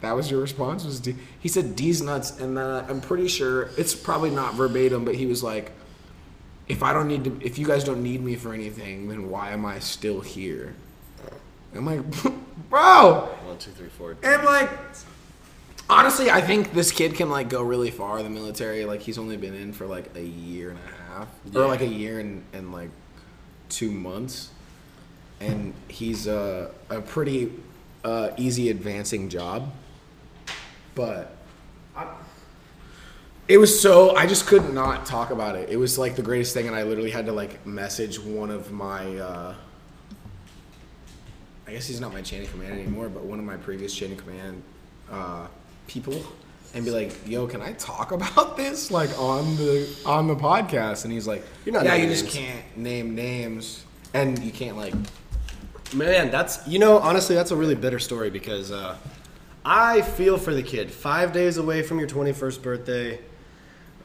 [0.00, 0.84] that was your response?
[0.84, 1.14] Was D?
[1.40, 5.26] He said D's nuts, and uh, I'm pretty sure it's probably not verbatim, but he
[5.26, 5.72] was like,
[6.68, 9.50] if I don't need to, if you guys don't need me for anything, then why
[9.50, 10.74] am I still here?
[11.74, 12.00] I'm like,
[12.70, 14.16] bro, One, two, three, four.
[14.22, 14.70] and like,
[15.88, 18.84] honestly, I think this kid can like go really far in the military.
[18.84, 21.86] Like he's only been in for like a year and a half, or like a
[21.86, 22.90] year and, and like
[23.68, 24.50] two months,
[25.40, 27.52] and he's uh, a pretty
[28.04, 29.70] uh, easy advancing job.
[30.94, 31.36] But
[31.96, 32.06] I,
[33.48, 35.68] it was so I just could not talk about it.
[35.68, 38.70] It was like the greatest thing, and I literally had to like message one of
[38.70, 39.16] my.
[39.16, 39.54] Uh,
[41.66, 44.12] I guess he's not my chain of command anymore, but one of my previous chain
[44.12, 44.62] of command
[45.10, 45.46] uh,
[45.86, 46.20] people,
[46.74, 51.04] and be like, "Yo, can I talk about this like on the on the podcast?"
[51.04, 54.76] And he's like, You're not Yeah, you naming just can't name names, and you can't
[54.76, 54.94] like."
[55.92, 58.96] Man, that's you know honestly that's a really bitter story because uh,
[59.64, 60.90] I feel for the kid.
[60.90, 63.20] Five days away from your twenty first birthday.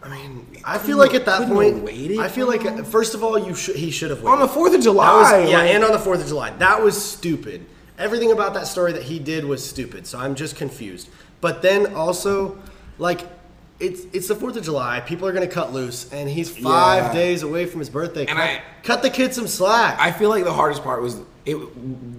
[0.03, 3.39] I mean, I feel like at that point, waited, I feel like first of all,
[3.39, 4.43] you should he should have On waited.
[4.49, 7.01] the Fourth of July, was, yeah, like- and on the Fourth of July, that was
[7.01, 7.65] stupid.
[7.97, 10.05] Everything about that story that he did was stupid.
[10.05, 11.07] So I'm just confused.
[11.41, 12.57] But then also,
[12.99, 13.21] like,
[13.79, 14.99] it's it's the Fourth of July.
[14.99, 17.13] People are gonna cut loose, and he's five Yeah.
[17.13, 18.25] days away from his birthday.
[18.27, 19.97] And cut, I- cut the kid some slack.
[19.99, 21.55] I feel like the hardest part was it.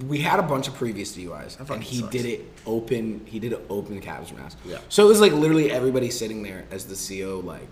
[0.04, 2.12] We had a bunch of previous DUIs, and he sucks.
[2.12, 3.24] did it open.
[3.26, 4.58] He did it open cabs mask.
[4.64, 4.78] Yeah.
[4.88, 7.68] So it was like literally everybody sitting there as the CO, like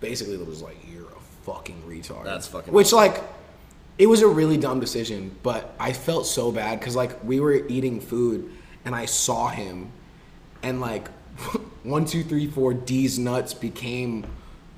[0.00, 2.24] basically it was like you're a fucking retard.
[2.24, 3.22] That's fucking Which like
[3.98, 7.66] it was a really dumb decision, but I felt so bad because like we were
[7.68, 8.50] eating food
[8.84, 9.90] and I saw him,
[10.62, 11.08] and like
[11.82, 14.26] one two three four D's nuts became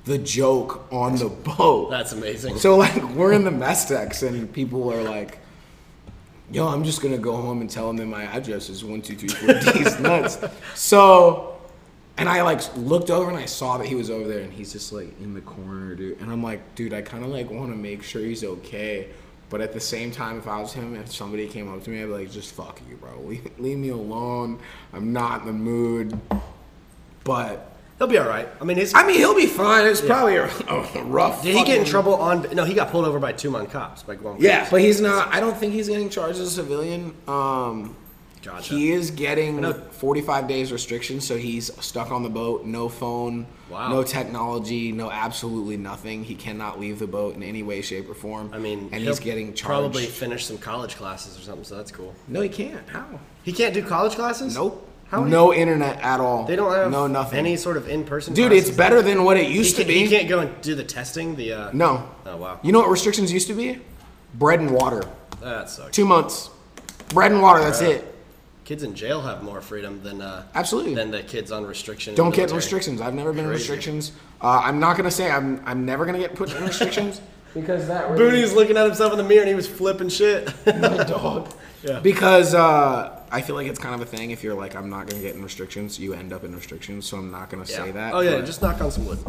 [0.05, 1.91] the joke on the boat.
[1.91, 2.57] That's amazing.
[2.57, 5.37] So like we're in the mess decks and people are like,
[6.51, 9.15] "Yo, I'm just gonna go home and tell him that my address is one two
[9.15, 10.39] three four D's nuts."
[10.75, 11.57] So,
[12.17, 14.73] and I like looked over and I saw that he was over there and he's
[14.73, 16.19] just like in the corner, dude.
[16.19, 19.07] And I'm like, dude, I kind of like want to make sure he's okay.
[19.49, 22.01] But at the same time, if I was him, if somebody came up to me,
[22.01, 23.19] I'd be like, just fuck you, bro.
[23.25, 24.59] Leave, leave me alone.
[24.93, 26.17] I'm not in the mood.
[27.25, 27.70] But
[28.01, 28.47] He'll be all right.
[28.59, 29.85] I mean, his, I mean, he'll be fine.
[29.85, 31.43] It's probably a, a rough.
[31.43, 32.47] did he get in fucking- trouble on?
[32.51, 34.37] No, he got pulled over by Tumon cops by Guam.
[34.39, 35.31] Yeah, but he's not.
[35.31, 37.13] I don't think he's getting charged as a civilian.
[37.27, 37.95] Um,
[38.41, 38.73] Gotcha.
[38.73, 42.65] He is getting know- 45 days restrictions, so he's stuck on the boat.
[42.65, 43.89] No phone, Wow.
[43.89, 46.23] no technology, no absolutely nothing.
[46.23, 48.49] He cannot leave the boat in any way, shape, or form.
[48.51, 49.63] I mean, and he'll he's getting charged.
[49.67, 51.65] Probably finish some college classes or something.
[51.65, 52.15] So that's cool.
[52.27, 52.89] No, he can't.
[52.89, 53.19] How?
[53.43, 54.55] He can't do college classes.
[54.55, 54.87] Nope.
[55.11, 56.45] How no internet at all.
[56.45, 57.37] They don't have no nothing.
[57.39, 58.33] any sort of in-person.
[58.33, 59.99] Dude, it's better than what it used to can't, be.
[59.99, 61.35] You can't go and do the testing.
[61.35, 62.09] The uh, No.
[62.25, 63.81] Oh wow, You know what restrictions used to be?
[64.35, 65.03] Bread and water.
[65.41, 65.91] that sucks.
[65.93, 66.49] Two months.
[67.09, 67.59] Bread and water.
[67.59, 68.07] That's it.
[68.63, 70.95] Kids in jail have more freedom than uh, Absolutely.
[70.95, 72.11] than the kids on restriction.
[72.11, 73.01] in Don't get restrictions.
[73.01, 74.13] I've never been in restrictions.
[74.39, 75.61] Uh, I'm not gonna say I'm.
[75.65, 77.19] I'm never gonna get put in restrictions
[77.53, 80.47] because that really Booty's looking at himself in the mirror and he was flipping shit.
[80.65, 81.53] my dog.
[81.83, 81.99] Yeah.
[81.99, 84.31] Because uh, I feel like it's kind of a thing.
[84.31, 87.05] If you're like, I'm not gonna get in restrictions, you end up in restrictions.
[87.05, 88.13] So I'm not gonna say that.
[88.13, 89.19] Oh yeah, just knock on some wood.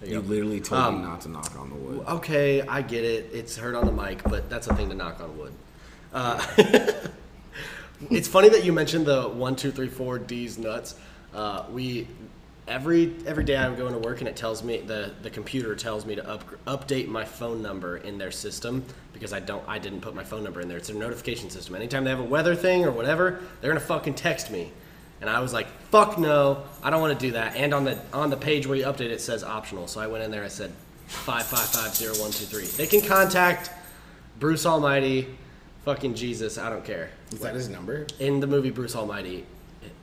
[0.00, 2.06] There you you literally told Um, me not to knock on the wood.
[2.08, 3.30] Okay, I get it.
[3.32, 5.52] It's heard on the mic, but that's a thing to knock on wood.
[6.12, 6.44] Uh,
[8.10, 10.96] it's funny that you mentioned the one, two, three, four D's nuts.
[11.34, 12.08] Uh, we
[12.66, 16.06] every every day I'm going to work and it tells me the the computer tells
[16.06, 18.84] me to up, update my phone number in their system
[19.20, 20.78] because I don't I didn't put my phone number in there.
[20.78, 21.74] It's a notification system.
[21.74, 24.72] Anytime they have a weather thing or whatever, they're gonna fucking text me.
[25.20, 27.98] And I was like, "Fuck no, I don't want to do that." And on the
[28.14, 29.86] on the page where you update it, it says optional.
[29.86, 30.42] So I went in there.
[30.42, 30.72] I said,
[31.06, 32.64] five five five zero one two three.
[32.64, 33.70] They can contact
[34.38, 35.26] Bruce Almighty,
[35.84, 36.56] fucking Jesus.
[36.56, 37.10] I don't care.
[37.30, 38.06] Is that his number?
[38.18, 39.44] In the movie Bruce Almighty,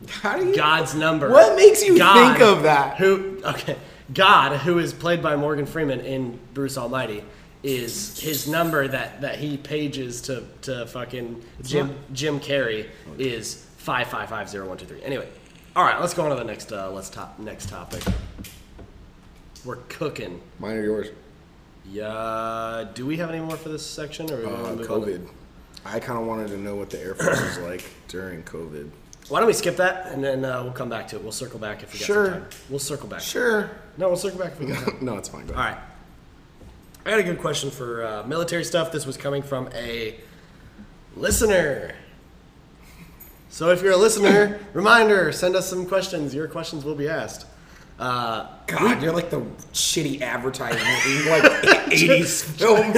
[0.08, 0.56] How do you?
[0.56, 1.32] God's number.
[1.32, 2.98] What makes you think of that?
[2.98, 3.42] Who?
[3.44, 3.76] Okay,
[4.14, 7.24] God, who is played by Morgan Freeman in Bruce Almighty,
[7.64, 14.08] is his number that that he pages to to fucking Jim Jim Carrey is five
[14.08, 15.02] five five zero one two three.
[15.04, 15.28] Anyway,
[15.76, 18.04] all right, let's go on to the next uh, let's top next topic.
[19.66, 20.40] We're cooking.
[20.60, 21.08] Mine or yours?
[21.90, 22.86] Yeah.
[22.94, 25.28] Do we have any more for this section, or Uh, on to- COVID.
[25.86, 28.90] I kind of wanted to know what the Air Force was like during COVID.
[29.30, 31.22] Why don't we skip that and then uh, we'll come back to it.
[31.24, 32.26] We'll circle back if we got Sure.
[32.26, 32.50] some time.
[32.70, 33.20] We'll circle back.
[33.22, 33.70] Sure.
[33.98, 34.98] No, we'll circle back if we got time.
[35.02, 35.50] no, it's fine.
[35.50, 35.78] All right.
[37.08, 38.92] I got a good question for uh, military stuff.
[38.92, 40.16] This was coming from a
[41.16, 41.96] listener.
[43.48, 46.36] So if you're a listener, reminder: send us some questions.
[46.36, 47.46] Your questions will be asked.
[47.98, 49.40] Uh, God, you're like the
[49.72, 51.44] shitty advertisement in like
[51.94, 52.98] 80s films.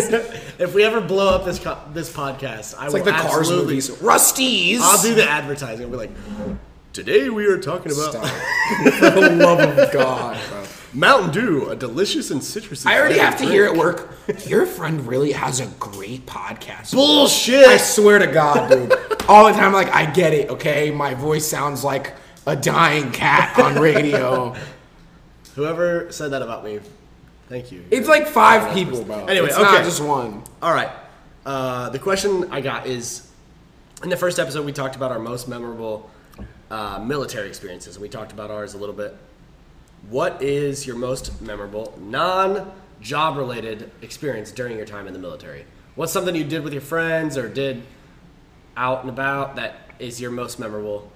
[0.60, 3.38] if we ever blow up this co- this podcast, I It's will like the Cars
[3.41, 3.89] absolutely- movies.
[3.91, 4.80] Rusties.
[4.82, 5.86] I'll do the advertising.
[5.86, 6.12] I'll be like,
[6.93, 8.26] today we are talking about Stop.
[8.95, 10.63] For the love of God, bro.
[10.93, 12.88] Mountain Dew, a delicious and citrusy.
[12.88, 14.10] I already have to hear it work.
[14.47, 16.93] Your friend really has a great podcast.
[16.93, 17.67] Bullshit.
[17.67, 18.93] I swear to God, dude.
[19.28, 20.89] All the time, like, I get it, okay?
[20.89, 22.13] My voice sounds like
[22.47, 24.56] a dying cat on radio.
[25.56, 26.80] Whoever said that about me,
[27.49, 27.86] thank you.
[27.91, 29.25] It's like five people, bro.
[29.25, 29.63] Anyway, it's okay.
[29.63, 30.43] not just one.
[30.62, 30.89] All right.
[31.45, 33.30] Uh, the question I got is
[34.04, 36.10] in the first episode, we talked about our most memorable
[36.71, 39.15] uh, military experiences, and we talked about ours a little bit.
[40.07, 45.65] What is your most memorable non job related experience during your time in the military?
[45.95, 47.83] What's something you did with your friends or did
[48.77, 51.12] out and about that is your most memorable?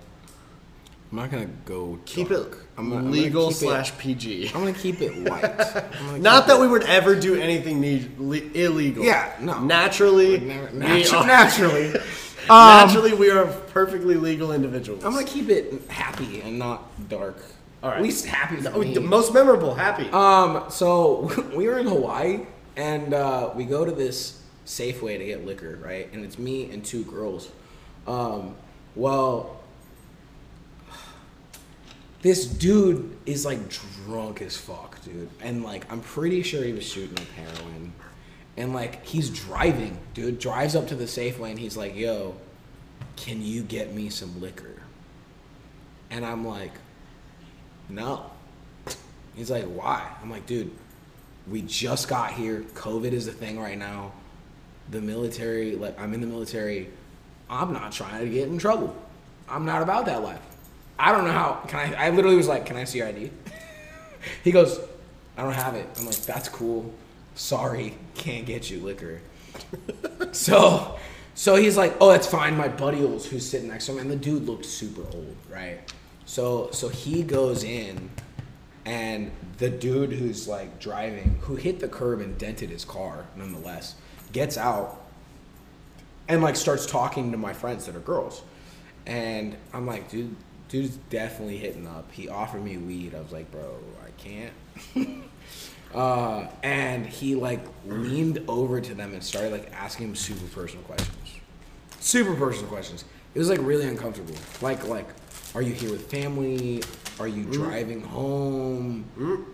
[1.11, 1.99] I'm not gonna go.
[2.05, 2.41] Keep dark.
[2.53, 4.47] it I'm gonna- I'm gonna legal it- slash PG.
[4.47, 5.41] I'm gonna keep it light.
[6.19, 9.03] Not that it- we would ever do anything ne- le- illegal.
[9.05, 9.59] Yeah, no.
[9.59, 11.93] Naturally, Natu- we natu- are- naturally.
[12.49, 15.05] Um, naturally, we are perfectly legal individuals.
[15.05, 17.37] I'm gonna keep it happy and not dark.
[17.83, 17.97] All right.
[17.97, 18.93] At least happy for Oh, me.
[18.93, 20.09] the most memorable, happy.
[20.11, 22.45] Um, so we were in Hawaii
[22.77, 26.11] and uh, we go to this Safeway to get liquor, right?
[26.13, 27.51] And it's me and two girls.
[28.07, 28.55] Um,
[28.95, 29.59] well,
[32.21, 33.59] this dude is like
[34.05, 35.29] drunk as fuck, dude.
[35.41, 37.93] And like, I'm pretty sure he was shooting up heroin.
[38.55, 40.39] And like, he's driving, dude.
[40.39, 42.35] Drives up to the Safeway and he's like, yo,
[43.17, 44.81] can you get me some liquor?
[46.09, 46.71] And I'm like,
[47.93, 48.29] no.
[49.35, 50.07] He's like, why?
[50.21, 50.71] I'm like, dude,
[51.47, 52.61] we just got here.
[52.73, 54.11] COVID is the thing right now.
[54.91, 56.89] The military, like, I'm in the military.
[57.49, 58.95] I'm not trying to get in trouble.
[59.49, 60.41] I'm not about that life.
[60.97, 61.63] I don't know how.
[61.67, 62.07] Can I?
[62.07, 63.31] I literally was like, can I see your ID?
[64.43, 64.79] he goes,
[65.37, 65.87] I don't have it.
[65.97, 66.93] I'm like, that's cool.
[67.35, 69.21] Sorry, can't get you liquor.
[70.31, 70.97] so,
[71.33, 72.55] so he's like, oh, that's fine.
[72.55, 75.79] My buddy who's sitting next to him, and the dude looked super old, right?
[76.33, 78.09] So, so he goes in,
[78.85, 83.93] and the dude who's like driving, who hit the curb and dented his car, nonetheless,
[84.31, 84.99] gets out
[86.27, 88.41] and like starts talking to my friends that are girls,
[89.05, 90.35] and I'm like, dude,
[90.69, 92.11] dude's definitely hitting up.
[92.11, 93.13] He offered me weed.
[93.13, 94.53] I was like, bro, I can't.
[95.93, 100.83] Uh, and he like leaned over to them and started like asking them super personal
[100.85, 101.15] questions.
[101.99, 103.05] Super personal questions.
[103.35, 104.33] It was like really uncomfortable.
[104.59, 105.05] Like like,
[105.55, 106.81] are you here with family?
[107.19, 109.05] Are you driving home?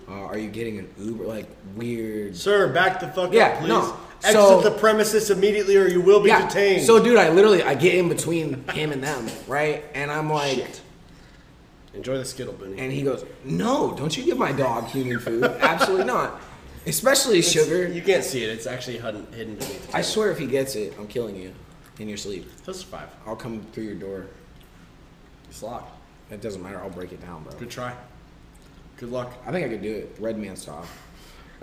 [0.08, 1.26] Uh, are you getting an Uber?
[1.26, 2.36] Like weird.
[2.36, 3.68] Sir, back the fuck Yeah, up, please.
[3.68, 3.98] no.
[4.22, 6.48] Exit So- the premises immediately, or you will be yeah.
[6.48, 6.86] detained.
[6.86, 9.84] So dude, I literally I get in between him and them, right?
[9.94, 10.82] And I'm like, Shit.
[11.94, 12.78] Enjoy the Skittle Bunny.
[12.80, 15.44] And he goes, "No, don't you give my dog human food?
[15.44, 16.40] Absolutely not.
[16.86, 17.88] Especially sugar.
[17.88, 18.50] You can't see it.
[18.52, 20.04] It's actually hidden, hidden beneath the I table.
[20.04, 21.52] swear, if he gets it, I'm killing you
[21.98, 22.48] in your sleep.
[22.64, 23.10] He'll survive.
[23.26, 24.28] I'll come through your door.
[25.50, 25.92] It's locked.
[26.32, 26.80] It doesn't matter.
[26.80, 27.54] I'll break it down, bro.
[27.54, 27.96] Good try.
[28.98, 29.34] Good luck.
[29.46, 30.86] I think I could do it, Red Man style.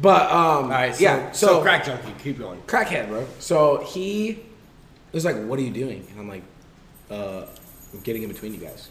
[0.00, 0.94] but um, All right.
[0.94, 1.32] So, yeah.
[1.32, 2.12] so, So, crack junkie.
[2.22, 2.60] Keep going.
[2.62, 3.26] crackhead, bro.
[3.38, 4.40] So he
[5.12, 6.42] was like, "What are you doing?" And I'm like,
[7.10, 7.46] "Uh,
[7.92, 8.88] I'm getting in between you guys."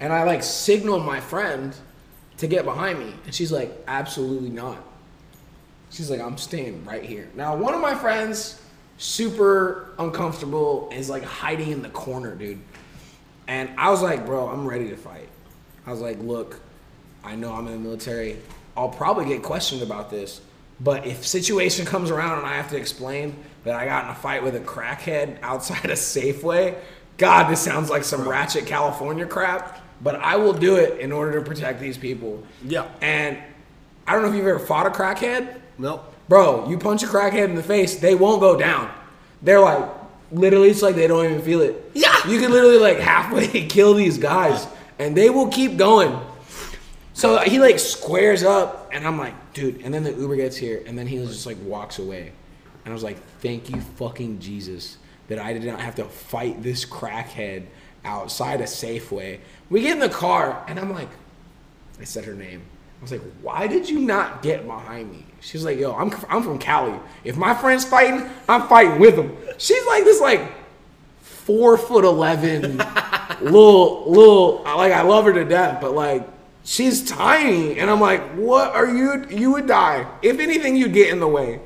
[0.00, 1.74] And I like signal my friend
[2.38, 4.78] to get behind me, and she's like, "Absolutely not."
[5.90, 8.60] She's like, "I'm staying right here." Now, one of my friends,
[8.96, 12.60] super uncomfortable, is like hiding in the corner, dude.
[13.48, 15.28] And I was like, "Bro, I'm ready to fight."
[15.86, 16.60] I was like, "Look,
[17.24, 18.36] I know I'm in the military.
[18.76, 20.40] I'll probably get questioned about this,
[20.80, 23.34] but if situation comes around and I have to explain
[23.64, 26.76] that I got in a fight with a crackhead outside a Safeway,
[27.16, 29.82] God, this sounds like some ratchet California crap.
[30.00, 32.44] But I will do it in order to protect these people.
[32.64, 32.86] Yeah.
[33.00, 33.36] And
[34.06, 35.60] I don't know if you've ever fought a crackhead.
[35.76, 36.14] Nope.
[36.28, 38.90] Bro, you punch a crackhead in the face, they won't go down.
[39.42, 39.97] They're like,
[40.30, 41.90] literally, it's like they don't even feel it.
[41.94, 42.14] Yeah.
[42.26, 44.66] You can literally like halfway kill these guys,
[44.98, 46.18] and they will keep going.
[47.14, 49.82] So he like squares up, and I'm like, dude.
[49.82, 52.32] And then the Uber gets here, and then he just like walks away,
[52.84, 56.62] and I was like, thank you, fucking Jesus, that I did not have to fight
[56.62, 57.64] this crackhead
[58.04, 59.40] outside a Safeway.
[59.68, 61.10] We get in the car, and I'm like,
[62.00, 62.62] I said her name.
[62.98, 65.24] I was like, why did you not get behind me?
[65.40, 66.98] She's like, yo, I'm, I'm from Cali.
[67.24, 69.36] If my friend's fighting, I'm fighting with him.
[69.56, 70.52] She's like this like
[71.20, 72.78] four foot eleven
[73.40, 76.28] little little like I love her to death, but like
[76.64, 77.78] she's tiny.
[77.78, 80.06] And I'm like, what are you you would die.
[80.22, 81.60] If anything, you'd get in the way.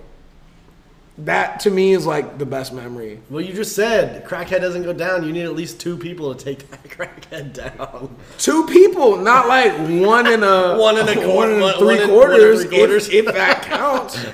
[1.18, 3.20] That to me is like the best memory.
[3.28, 5.24] Well, you just said crackhead doesn't go down.
[5.26, 8.16] You need at least two people to take that crackhead down.
[8.38, 9.72] Two people, not like
[10.04, 13.08] one in a One and a quar- one one- three one quarters, three quarters.
[13.10, 14.24] If, if that counts.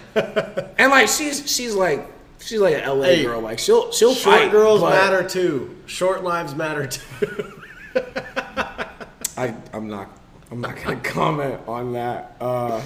[0.79, 2.07] and like she's she's like
[2.39, 3.41] she's like an LA Hey, girl.
[3.41, 4.51] Like she'll she'll Short fight.
[4.53, 5.77] girls but matter too.
[5.87, 7.61] Short lives matter too.
[9.37, 10.11] I I'm not
[10.53, 12.37] I'm not gonna comment on that.
[12.41, 12.81] Uh,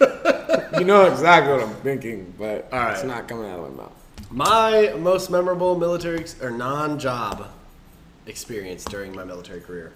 [0.00, 3.92] you know exactly what I'm thinking, but it's not coming out of my mouth.
[4.30, 7.48] My most memorable military ex- or non-job
[8.26, 9.92] experience during my military career.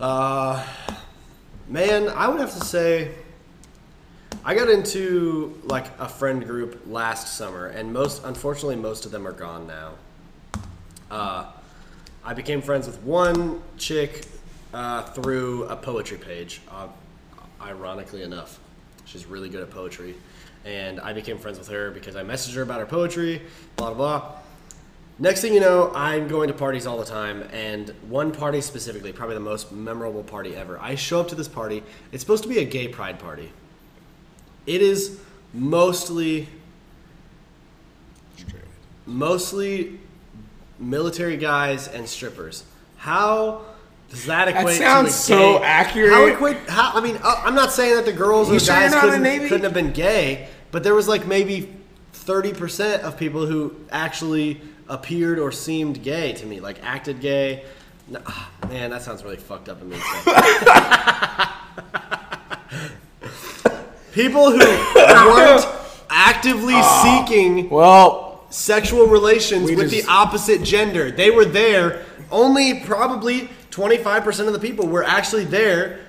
[0.00, 0.64] Uh,
[1.68, 3.12] man, I would have to say
[4.44, 9.26] I got into like a friend group last summer, and most unfortunately most of them
[9.26, 9.92] are gone now.
[11.10, 11.46] Uh,
[12.24, 14.24] I became friends with one chick
[14.72, 16.60] uh, through a poetry page.
[16.70, 16.88] Uh,
[17.66, 18.58] ironically enough,
[19.04, 20.14] she's really good at poetry,
[20.64, 23.42] and I became friends with her because I messaged her about her poetry.
[23.76, 24.18] Blah blah.
[24.18, 24.32] blah.
[25.18, 29.12] Next thing you know, I'm going to parties all the time, and one party specifically,
[29.12, 30.78] probably the most memorable party ever.
[30.78, 31.82] I show up to this party.
[32.12, 33.50] It's supposed to be a gay pride party.
[34.66, 35.18] It is
[35.54, 36.48] mostly
[39.06, 39.98] mostly
[40.78, 42.64] military guys and strippers.
[42.98, 43.62] How
[44.10, 44.78] does that equate?
[44.78, 46.12] sounds to a so accurate.
[46.12, 46.56] How equate?
[46.68, 49.64] How I mean, uh, I'm not saying that the girls or sure guys couldn't, couldn't
[49.64, 51.72] have been gay, but there was like maybe
[52.12, 57.64] 30 percent of people who actually appeared or seemed gay to me, like acted gay.
[58.08, 59.96] No, ah, man, that sounds really fucked up of me.
[64.12, 65.66] people who weren't
[66.08, 71.10] actively seeking Well, sexual relations We with just- the opposite gender.
[71.10, 72.04] They were there.
[72.30, 76.00] Only probably 25% of the people were actually there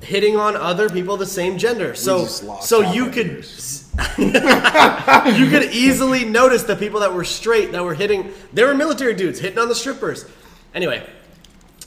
[0.00, 1.94] hitting on other people the same gender.
[1.96, 3.44] So so you could
[4.18, 9.14] you could easily notice the people that were straight that were hitting they were military
[9.14, 10.24] dudes hitting on the strippers.
[10.72, 11.04] Anyway,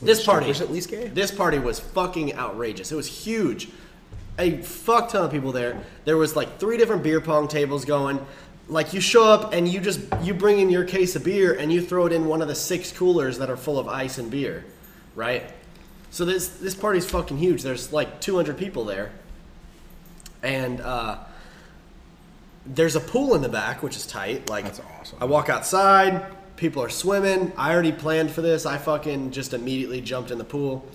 [0.02, 1.08] this party at least gay?
[1.08, 2.92] This party was fucking outrageous.
[2.92, 3.70] It was huge.
[4.38, 5.82] A fuck ton of people there.
[6.04, 8.26] There was like three different beer pong tables going.
[8.68, 11.72] Like you show up and you just you bring in your case of beer and
[11.72, 14.30] you throw it in one of the six coolers that are full of ice and
[14.30, 14.66] beer,
[15.16, 15.50] right?
[16.12, 17.62] So this this party's fucking huge.
[17.62, 19.12] There's like 200 people there,
[20.42, 21.20] and uh,
[22.66, 24.50] there's a pool in the back, which is tight.
[24.50, 25.20] Like That's awesome.
[25.22, 26.26] I walk outside,
[26.60, 27.52] people are swimming.
[27.58, 28.66] I already planned for this.
[28.66, 30.86] I fucking just immediately jumped in the pool.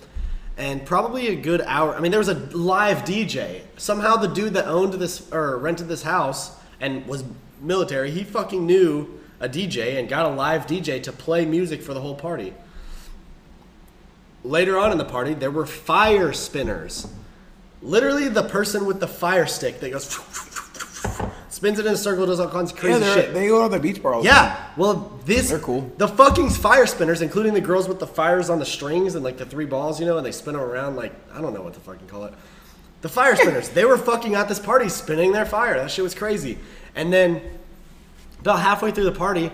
[0.57, 1.95] And probably a good hour.
[1.95, 3.61] I mean, there was a live DJ.
[3.75, 7.25] Somehow, the dude that owned this or rented this house and was
[7.59, 11.93] military, he fucking knew a DJ and got a live DJ to play music for
[11.93, 12.53] the whole party.
[14.45, 17.07] Later on in the party, there were fire spinners.
[17.81, 20.05] Literally, the person with the fire stick that goes
[21.49, 23.33] spins it in a circle, does all kinds of crazy they're- shit.
[23.33, 24.21] they go to the beach bar.
[24.23, 25.89] Yeah, well, this They're cool.
[25.97, 29.37] The fucking fire spinners, including the girls with the fires on the strings and like
[29.37, 31.73] the three balls, you know, and they spin them around like I don't know what
[31.73, 32.33] to fucking call it.
[33.01, 35.75] The fire spinners, they were fucking at this party spinning their fire.
[35.75, 36.57] That shit was crazy.
[36.95, 37.41] And then
[38.41, 39.51] about halfway through the party,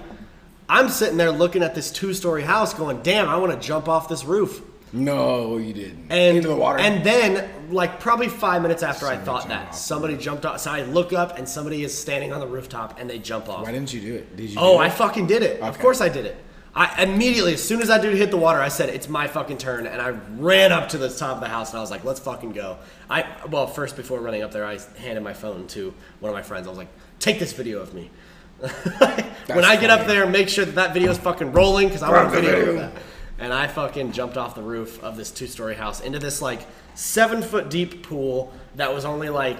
[0.67, 4.09] I'm sitting there looking at this two-story house, going, "Damn, I want to jump off
[4.09, 4.61] this roof."
[4.93, 6.07] No, you didn't.
[6.09, 6.79] And Into the water.
[6.79, 10.59] And then, like probably five minutes after I thought that, off the somebody jumped off.
[10.59, 13.63] So I look up and somebody is standing on the rooftop and they jump off.
[13.63, 14.35] Why didn't you do it?
[14.35, 14.57] Did you?
[14.59, 15.61] Oh, I fucking did it.
[15.61, 16.37] Of course I did it.
[16.73, 19.57] I immediately, as soon as that dude hit the water, I said, "It's my fucking
[19.57, 22.05] turn," and I ran up to the top of the house and I was like,
[22.05, 22.77] "Let's fucking go."
[23.09, 26.43] I well, first before running up there, I handed my phone to one of my
[26.43, 26.67] friends.
[26.67, 26.87] I was like,
[27.19, 28.09] "Take this video of me."
[28.61, 32.09] when I get up there, make sure that that video is fucking rolling because I
[32.09, 32.93] want a Grab video of that.
[33.41, 37.41] And I fucking jumped off the roof of this two-story house into this like seven
[37.41, 39.59] foot deep pool that was only like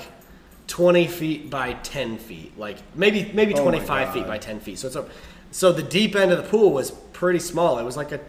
[0.67, 4.77] 20 feet by 10 feet, like maybe maybe Oh 25 feet by 10 feet.
[4.77, 5.09] So it's a,
[5.49, 7.79] so the deep end of the pool was pretty small.
[7.79, 8.19] It was like a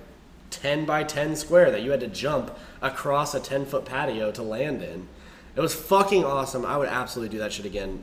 [0.49, 4.43] 10 by 10 square that you had to jump across a 10 foot patio to
[4.43, 5.07] land in.
[5.55, 6.65] It was fucking awesome.
[6.65, 8.03] I would absolutely do that shit again.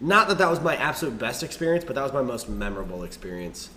[0.00, 3.70] Not that that was my absolute best experience, but that was my most memorable experience.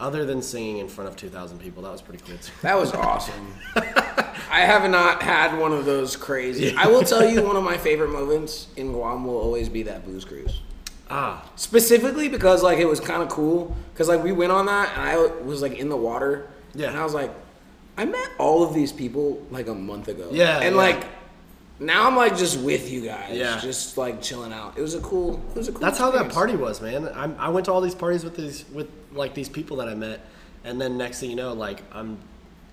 [0.00, 2.36] Other than singing in front of 2,000 people, that was pretty cool.
[2.38, 2.52] too.
[2.62, 3.52] That was awesome.
[3.76, 6.74] I have not had one of those crazy.
[6.76, 10.04] I will tell you, one of my favorite moments in Guam will always be that
[10.04, 10.60] blues cruise.
[11.10, 13.76] Ah, Specifically because like it was kind of cool.
[13.92, 16.48] Because like we went on that and I was like in the water.
[16.74, 16.88] Yeah.
[16.90, 17.32] And I was like,
[17.96, 20.28] I met all of these people like a month ago.
[20.30, 20.80] Yeah, And yeah.
[20.80, 21.06] like
[21.80, 23.36] now I'm like just with you guys.
[23.36, 23.58] Yeah.
[23.60, 24.76] Just like chilling out.
[24.76, 25.42] It was a cool.
[25.50, 25.80] It was a cool.
[25.80, 27.08] That's how that party was, man.
[27.08, 29.94] I, I went to all these parties with these with like these people that I
[29.94, 30.20] met,
[30.64, 32.18] and then next thing you know, like I'm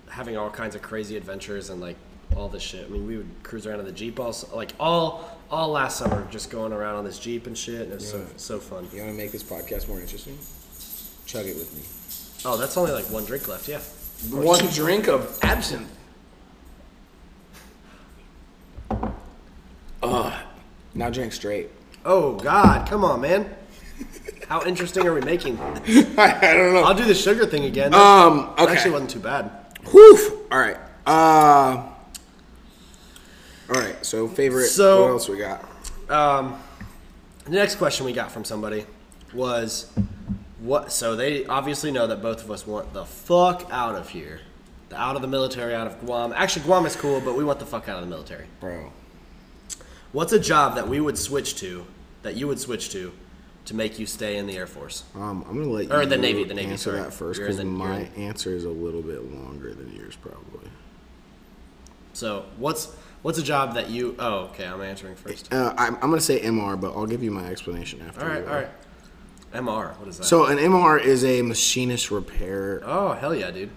[0.08, 1.96] having all kinds of crazy adventures and like
[2.34, 2.86] all this shit.
[2.86, 6.26] I mean, we would cruise around in the jeep all like all all last summer,
[6.30, 7.82] just going around on this jeep and shit.
[7.82, 8.88] And it was so so fun.
[8.92, 10.38] You want to make this podcast more interesting?
[11.26, 11.82] Chug it with me.
[12.48, 13.68] Oh, that's only like one drink left.
[13.68, 13.80] Yeah.
[14.30, 15.90] One drink of absinthe.
[20.02, 20.32] Ugh.
[20.94, 21.70] Now drink straight.
[22.04, 23.54] Oh God, come on, man.
[24.48, 25.58] How interesting are we making?
[26.18, 26.82] I, don't know.
[26.84, 27.92] I'll do the sugar thing again.
[27.92, 28.72] Um, That okay.
[28.72, 29.50] actually wasn't too bad.
[29.90, 30.46] Whew.
[30.52, 30.76] All right.
[31.06, 31.90] Uh.
[33.68, 33.96] All right.
[34.06, 34.66] So favorite.
[34.66, 35.64] So- what else we got?
[36.08, 36.62] Um,
[37.44, 38.86] the next question we got from somebody
[39.34, 39.90] was
[40.60, 40.92] what?
[40.92, 44.40] So they obviously know that both of us want the fuck out of here,
[44.94, 46.32] out of the military, out of Guam.
[46.34, 48.46] Actually, Guam is cool, but we want the fuck out of the military.
[48.60, 48.92] Bro.
[50.12, 51.86] What's a job that we would switch to,
[52.22, 53.12] that you would switch to,
[53.66, 55.04] to make you stay in the Air Force?
[55.14, 57.02] Um, I'm gonna let Or you the Navy, the Navy, answer sorry.
[57.02, 60.70] that first because my answer is a little bit longer than yours, probably.
[62.12, 64.14] So what's what's a job that you?
[64.18, 65.52] Oh, okay, I'm answering first.
[65.52, 68.22] Uh, I'm, I'm gonna say MR, but I'll give you my explanation after.
[68.22, 68.46] All right.
[68.46, 68.68] All right.
[69.52, 69.98] MR.
[69.98, 70.24] What is that?
[70.24, 73.70] So an MR is a machinist repair, oh hell yeah, dude.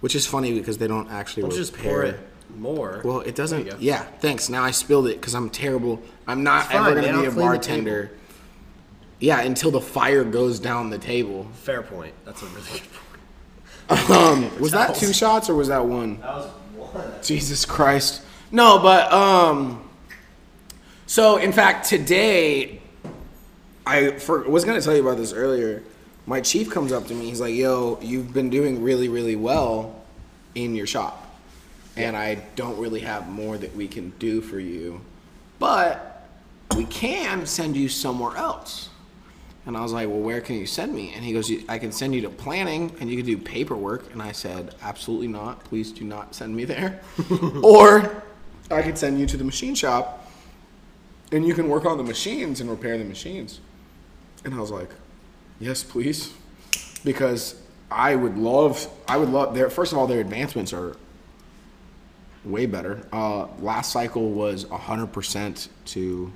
[0.00, 1.72] Which is funny because they don't actually Don't you repair.
[1.72, 2.20] just pour it
[2.56, 3.00] more.
[3.04, 3.64] Well, it doesn't.
[3.64, 3.76] Go.
[3.78, 4.48] Yeah, thanks.
[4.48, 6.00] Now I spilled it because I'm terrible.
[6.26, 7.04] I'm not It's fine, ever man.
[7.04, 8.10] gonna be I'll a clean the bartender.
[9.20, 11.48] Yeah, until the fire goes down the table.
[11.62, 12.14] Fair point.
[12.24, 14.10] That's a really good point.
[14.10, 16.20] Um, was that two shots or was that one?
[16.20, 16.46] That was
[16.76, 17.12] one.
[17.22, 18.22] Jesus Christ.
[18.52, 19.88] No, but um.
[21.06, 22.80] So in fact, today,
[23.86, 25.82] I for, was gonna tell you about this earlier.
[26.28, 27.30] My chief comes up to me.
[27.30, 30.02] He's like, "Yo, you've been doing really, really well
[30.54, 31.26] in your shop,
[31.96, 35.00] and I don't really have more that we can do for you,
[35.58, 36.28] but
[36.76, 38.90] we can send you somewhere else."
[39.64, 41.92] And I was like, "Well, where can you send me?" And he goes, "I can
[41.92, 45.64] send you to planning, and you can do paperwork." And I said, "Absolutely not.
[45.64, 47.00] Please do not send me there.
[47.62, 48.22] or
[48.70, 50.30] I could send you to the machine shop,
[51.32, 53.60] and you can work on the machines and repair the machines."
[54.44, 54.90] And I was like,
[55.60, 56.32] "Yes, please,"
[57.04, 57.54] because
[57.90, 58.86] I would love.
[59.06, 59.54] I would love.
[59.54, 60.96] Their first of all, their advancements are
[62.44, 63.06] way better.
[63.12, 66.32] Uh, last cycle was hundred percent to,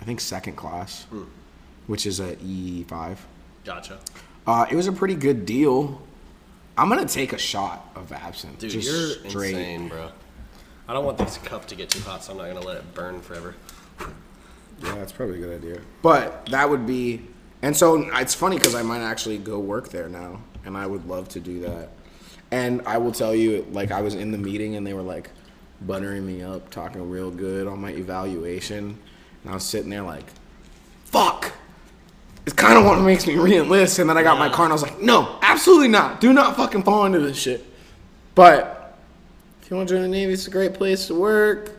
[0.00, 1.06] I think, second class,
[1.86, 3.24] which is a E five.
[3.64, 3.98] Gotcha.
[4.46, 6.00] Uh, it was a pretty good deal.
[6.78, 8.58] I'm gonna take a shot of absinthe.
[8.58, 9.54] Dude, just you're straight.
[9.54, 10.10] insane, bro.
[10.88, 12.94] I don't want this cup to get too hot, so I'm not gonna let it
[12.94, 13.54] burn forever.
[14.82, 15.80] Yeah, that's probably a good idea.
[16.02, 17.22] But that would be,
[17.62, 21.06] and so it's funny because I might actually go work there now, and I would
[21.06, 21.90] love to do that.
[22.50, 25.30] And I will tell you, like I was in the meeting and they were like
[25.80, 28.98] buttering me up, talking real good on my evaluation,
[29.42, 30.24] and I was sitting there like,
[31.06, 31.52] "Fuck."
[32.44, 34.74] It's kind of what makes me re-enlist, and then I got my car and I
[34.74, 36.20] was like, "No, absolutely not.
[36.20, 37.64] Do not fucking fall into this shit."
[38.36, 38.96] But
[39.62, 41.75] if you want to join the Navy, it's a great place to work.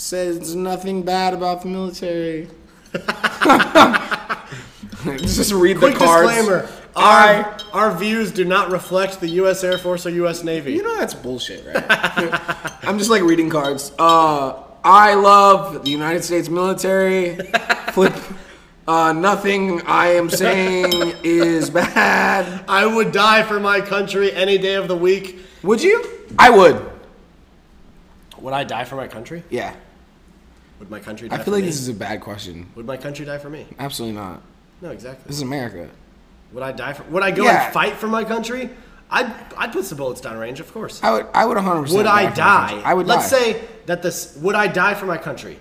[0.00, 2.48] Says nothing bad about the military.
[5.18, 6.28] Just read Quick the cards.
[6.28, 7.42] disclaimer: I,
[7.72, 9.62] our, our views do not reflect the U.S.
[9.62, 10.42] Air Force or U.S.
[10.42, 10.72] Navy.
[10.72, 11.84] you know that's bullshit, right?
[12.82, 13.92] I'm just like reading cards.
[13.98, 17.36] Uh, I love the United States military.
[17.92, 18.14] Flip.
[18.88, 22.64] Uh, nothing I am saying is bad.
[22.68, 25.38] I would die for my country any day of the week.
[25.62, 26.04] Would you?
[26.38, 26.90] I would.
[28.38, 29.44] Would I die for my country?
[29.50, 29.74] Yeah.
[30.80, 31.68] Would my country die I for feel like me?
[31.68, 32.66] this is a bad question.
[32.74, 33.66] Would my country die for me?
[33.78, 34.42] Absolutely not.
[34.80, 35.24] No, exactly.
[35.26, 35.88] This is America.
[36.52, 37.04] Would I die for?
[37.04, 37.66] Would I go Yeah.
[37.66, 38.70] and fight for my country?
[39.10, 41.00] I'd I'd put some bullets down range, of course.
[41.02, 41.26] I would.
[41.34, 41.82] I would 100.
[41.82, 42.80] percent Would I die?
[42.84, 43.06] I would.
[43.06, 43.38] Let's die.
[43.38, 44.36] say that this.
[44.40, 45.58] Would I die for my country?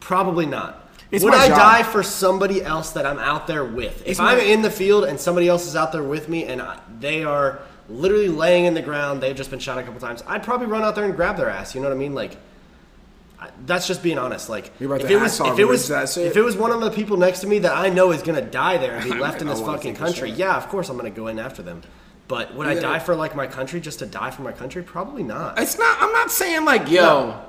[0.00, 0.88] Probably not.
[1.10, 1.58] It's would my I job.
[1.58, 4.00] die for somebody else that I'm out there with?
[4.06, 6.60] It's if I'm in the field and somebody else is out there with me and
[6.62, 10.24] I, they are literally laying in the ground, they've just been shot a couple times.
[10.26, 11.74] I'd probably run out there and grab their ass.
[11.74, 12.14] You know what I mean?
[12.14, 12.36] Like.
[13.40, 14.48] I- That's just being honest.
[14.48, 14.86] Like, if it
[15.20, 16.26] was, if it was, it?
[16.26, 18.40] if it was one of the people next to me that I know is gonna
[18.42, 21.26] die there and be left in this fucking country, yeah, of course I'm gonna go
[21.26, 21.82] in after them.
[22.28, 24.82] But would I die for like my country just to die for my country?
[24.82, 25.58] Probably not.
[25.60, 25.96] It's not.
[26.00, 27.42] I'm not saying like, yo, No.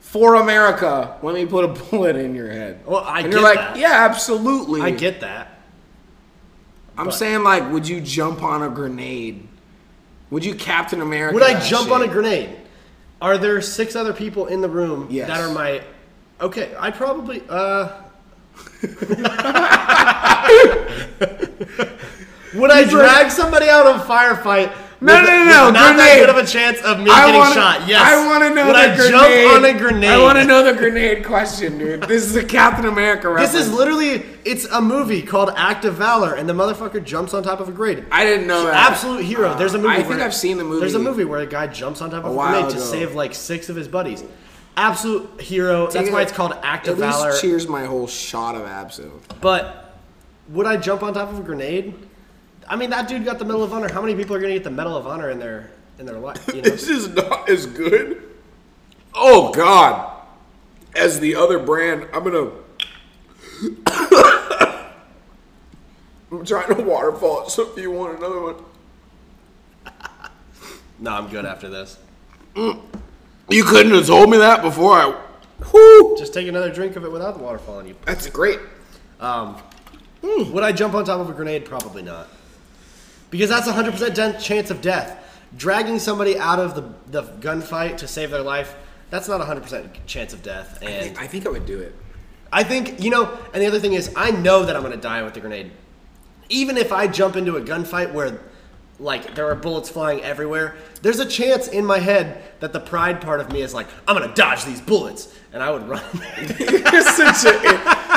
[0.00, 2.80] for America, let me put a bullet in your head.
[2.86, 3.76] Well, I and you're like, that.
[3.76, 4.80] yeah, absolutely.
[4.80, 5.60] I get that.
[6.98, 9.46] I'm but- saying like, would you jump on a grenade?
[10.30, 11.34] Would you Captain America?
[11.34, 12.56] Would I jump on a grenade?
[13.26, 15.26] Are there six other people in the room Yes.
[15.26, 15.82] that are my?
[16.40, 17.42] Okay, I probably.
[17.48, 17.88] uh
[22.54, 24.72] Would I drag somebody out of a firefight?
[24.98, 26.20] No, with- no, no, no, Not that grenade.
[26.20, 27.86] good of a chance of me I getting wanna, shot.
[27.86, 28.00] Yes.
[28.02, 29.10] I want to know Would the I grenade.
[29.10, 30.10] jump on a grenade?
[30.10, 32.02] I want to know the grenade question, dude.
[32.04, 33.52] This is a Captain America reference.
[33.52, 34.24] This is literally.
[34.46, 37.72] It's a movie called Act of Valor, and the motherfucker jumps on top of a
[37.72, 38.06] grenade.
[38.10, 38.90] I didn't know that.
[38.92, 39.54] Absolute hero.
[39.54, 39.94] There's a uh, movie.
[39.94, 40.80] I think where- I've seen the movie.
[40.80, 43.14] There's a movie where a guy jumps on top of A a, grenade to save
[43.14, 44.24] like six of his buddies.
[44.78, 45.84] Absolute hero.
[45.90, 47.32] That's Take why it's called Act of Valor.
[47.38, 49.12] cheers my whole shot of absinthe.
[49.40, 49.94] But
[50.48, 51.94] would I jump on top of a grenade?
[52.68, 53.92] I mean, that dude got the Medal of Honor.
[53.92, 56.46] How many people are gonna get the Medal of Honor in their in their life?
[56.48, 56.62] You know?
[56.70, 58.22] This is not as good.
[59.14, 60.12] Oh God!
[60.94, 62.50] As the other brand, I'm gonna.
[66.30, 67.50] I'm trying to waterfall it.
[67.50, 68.56] So if you want another one,
[70.98, 71.98] no, I'm good after this.
[72.56, 75.22] you couldn't have told me that before I.
[76.18, 77.94] Just take another drink of it without the waterfall on you.
[78.04, 78.58] That's great.
[79.20, 79.56] Um,
[80.22, 81.64] would I jump on top of a grenade?
[81.64, 82.28] Probably not.
[83.30, 85.22] Because that's a 100% den- chance of death.
[85.56, 88.74] Dragging somebody out of the, the gunfight to save their life,
[89.10, 90.78] that's not a 100% chance of death.
[90.82, 91.94] I And think, I think I would do it.
[92.52, 95.00] I think, you know, and the other thing is, I know that I'm going to
[95.00, 95.72] die with the grenade.
[96.48, 98.38] Even if I jump into a gunfight where,
[99.00, 103.20] like, there are bullets flying everywhere, there's a chance in my head that the pride
[103.20, 105.34] part of me is like, I'm going to dodge these bullets.
[105.52, 106.02] And I would run.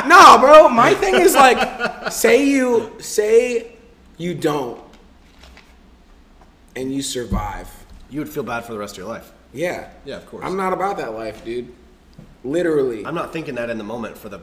[0.06, 0.68] No, bro.
[0.68, 3.72] My thing is like, say you say
[4.16, 4.80] you don't,
[6.76, 7.68] and you survive.
[8.10, 9.32] you would feel bad for the rest of your life.
[9.52, 9.88] Yeah.
[10.04, 10.44] Yeah, of course.
[10.44, 11.72] I'm not about that life, dude.
[12.44, 13.04] Literally.
[13.04, 14.40] I'm not thinking that in the moment for the,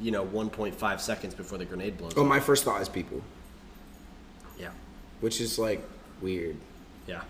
[0.00, 2.12] you know, 1.5 seconds before the grenade blows.
[2.16, 3.22] oh, my first thought is people,
[4.58, 4.70] Yeah.
[5.20, 5.82] which is like
[6.20, 6.56] weird.
[7.06, 7.22] Yeah.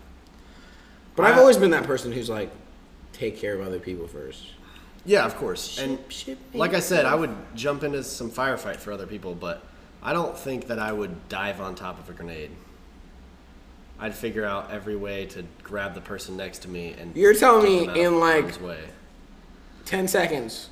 [1.17, 2.51] But I've uh, always been that person who's like,
[3.13, 4.47] take care of other people first.
[5.05, 5.79] Yeah, of course.
[5.79, 9.63] And ship like I said, I would jump into some firefight for other people, but
[10.03, 12.51] I don't think that I would dive on top of a grenade.
[14.03, 17.63] I'd figure out every way to grab the person next to me and You're telling
[17.65, 18.59] me in like.
[19.85, 20.71] 10 seconds,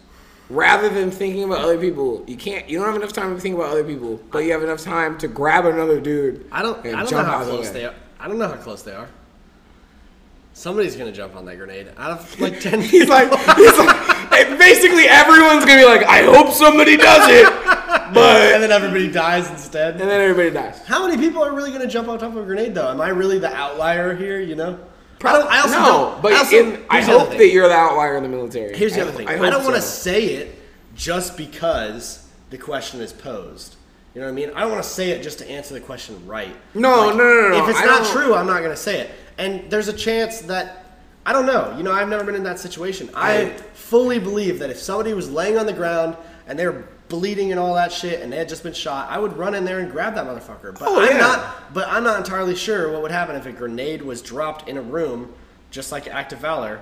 [0.49, 2.69] rather than thinking about other people, you can't.
[2.69, 5.17] You don't have enough time to think about other people, but you have enough time
[5.19, 6.45] to grab another dude.
[6.51, 6.85] I don't.
[6.85, 7.95] I don't know how of the close they are.
[8.19, 9.09] I don't know how close they are.
[10.53, 12.81] Somebody's gonna jump on that grenade out of like ten.
[12.81, 17.47] He's like, he's like, basically everyone's gonna be like, I hope somebody does it,
[18.55, 20.01] and then everybody dies instead.
[20.01, 20.85] and then everybody dies.
[20.87, 22.89] How many people are really going to jump on top of a grenade, though?
[22.89, 24.41] Am I really the outlier here?
[24.41, 24.79] You know,
[25.23, 26.23] I, don't, I also no, don't.
[26.23, 28.29] but I, also, in, I here's the other hope that you're the outlier in the
[28.29, 28.77] military.
[28.77, 29.29] Here's the I- other thing.
[29.29, 30.59] I, I, don't want to say it
[30.95, 33.77] just because the question is posed.
[34.15, 34.51] You know what I mean?
[34.57, 36.55] I don't want to say it just to answer the question right.
[36.75, 39.01] No, no, no, no, If it's I not don't- true, I'm not going to say
[39.01, 39.11] it.
[39.39, 40.85] And there's a chance that
[41.25, 41.75] I don't know.
[41.77, 43.09] You know, I've never been in that situation.
[43.15, 47.51] I, I- fully believe that if somebody was laying on the ground and they're bleeding
[47.51, 49.81] and all that shit, and they had just been shot, I would run in there
[49.81, 50.79] and grab that motherfucker.
[50.79, 51.19] But Oh, I'm yeah.
[51.19, 51.75] not.
[51.75, 54.83] But I'm not entirely sure what would happen if a grenade was dropped in a
[54.83, 55.35] room,
[55.71, 56.81] just like Act of Valor.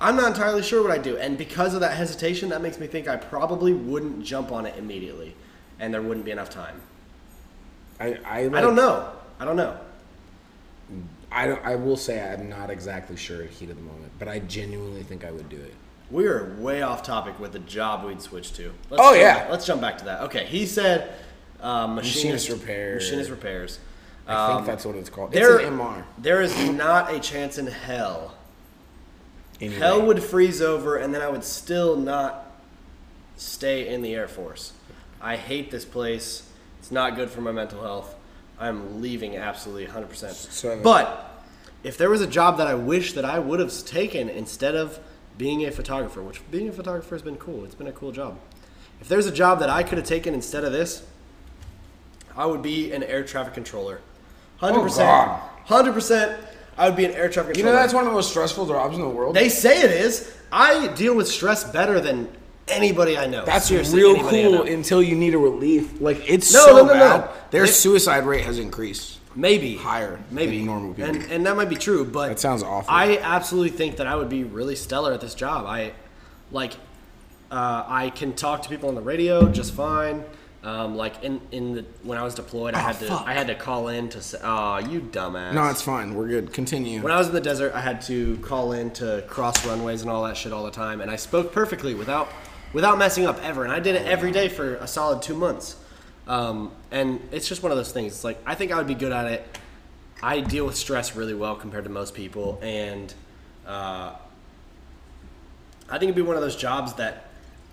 [0.00, 2.86] I'm not entirely sure what I'd do, and because of that hesitation, that makes me
[2.86, 5.34] think I probably wouldn't jump on it immediately,
[5.80, 6.80] and there wouldn't be enough time.
[7.98, 9.10] I, I, I don't know.
[9.40, 9.76] I don't know.
[11.32, 11.64] I don't.
[11.64, 15.02] I will say I'm not exactly sure at heat of the moment, but I genuinely
[15.02, 15.74] think I would do it.
[16.10, 18.72] We are way off topic with the job we'd switch to.
[18.90, 19.46] Let's Oh, yeah.
[19.50, 20.22] let's jump back to that.
[20.22, 21.12] Okay, he said
[21.60, 22.94] uh, machinist, Machinist repair.
[22.94, 23.78] Machinist repairs.
[24.26, 25.32] I Um, think that's what it's called.
[25.32, 26.04] there, it's an MR.
[26.18, 28.34] there is not a chance in hell.
[29.60, 29.76] Anyway.
[29.78, 32.46] Hell would freeze over, and then I would still not
[33.36, 34.72] stay in the Air Force.
[35.20, 36.48] I hate this place.
[36.78, 38.14] It's not good for my mental health.
[38.60, 40.32] I'm leaving absolutely 100%.
[40.32, 41.42] So- but
[41.82, 44.98] if there was a job that I wish that I would have taken instead of
[45.38, 47.64] being a photographer, which being a photographer has been cool.
[47.64, 48.38] It's been a cool job.
[49.00, 51.06] If there's a job that I could have taken instead of this,
[52.36, 54.00] I would be an air traffic controller.
[54.60, 54.96] 100%.
[54.98, 55.40] God.
[55.68, 56.36] 100%.
[56.76, 57.58] I would be an air traffic controller.
[57.58, 59.34] You know that's one of the most stressful jobs in the world.
[59.36, 60.32] They say it is.
[60.50, 62.28] I deal with stress better than
[62.66, 63.44] anybody I know.
[63.44, 66.00] That's Seriously, real cool until you need a relief.
[66.00, 66.98] Like it's No, so no, no, no.
[67.18, 67.30] bad.
[67.50, 69.18] Their They- suicide rate has increased.
[69.34, 71.10] Maybe higher maybe normal people.
[71.14, 72.04] and and that might be true.
[72.04, 72.92] But That sounds awful.
[72.92, 75.66] I absolutely think that I would be really stellar at this job.
[75.66, 75.92] I
[76.50, 76.74] like.
[77.50, 80.22] Uh, I can talk to people on the radio just fine.
[80.62, 83.26] Um, like in in the when I was deployed, I had to Oh, fuck.
[83.26, 86.14] I had to call in to say, "Oh, you dumbass." No, it's fine.
[86.14, 86.52] We're good.
[86.52, 87.00] Continue.
[87.00, 90.10] When I was in the desert, I had to call in to cross runways and
[90.10, 92.28] all that shit all the time, and I spoke perfectly without
[92.74, 93.64] without messing up ever.
[93.64, 95.76] And I did it every day for a solid two months.
[96.28, 98.12] Um, and it's just one of those things.
[98.12, 99.58] It's like I think I would be good at it.
[100.22, 103.12] I deal with stress really well compared to most people, and
[103.66, 104.12] uh,
[105.88, 107.24] I think it'd be one of those jobs that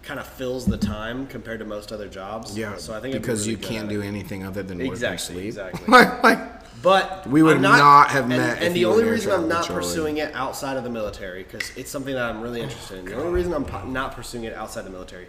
[0.03, 2.55] kind of fills the time compared to most other jobs.
[2.55, 4.85] yeah, So I think I'd be because really you can't do anything other than work
[4.85, 5.45] and Exactly, sleep.
[5.47, 6.35] exactly.
[6.83, 9.65] But We would I'm not have and, met if And the only reason I'm not
[9.67, 13.05] pursuing it outside of the military because it's something that I'm really interested in.
[13.05, 15.25] The only reason I'm not pursuing it outside the military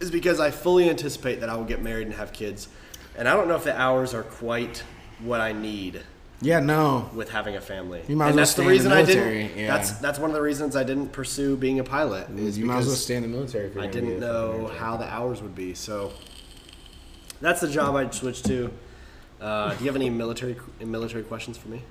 [0.00, 2.68] is because I fully anticipate that I will get married and have kids,
[3.16, 4.82] and I don't know if the hours are quite
[5.20, 6.02] what I need
[6.42, 7.08] yeah, no.
[7.14, 8.02] with having a family.
[8.08, 9.58] You might as and well that's stay the in the reason I military, didn't.
[9.58, 9.76] yeah.
[9.76, 12.28] That's that's one of the reasons I didn't pursue being a pilot.
[12.30, 13.72] Is You might as well stay in the military.
[13.78, 15.74] I didn't know how the hours would be.
[15.74, 16.12] So
[17.40, 18.70] that's the job I'd switch to.
[19.40, 21.82] Uh, do you have any military military questions for me?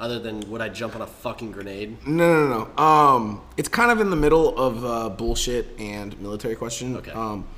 [0.00, 2.06] Other than would I jump on a fucking grenade?
[2.06, 2.82] No, no, no.
[2.82, 6.96] Um, it's kind of in the middle of uh, bullshit and military question.
[6.96, 7.10] Okay.
[7.10, 7.48] Um,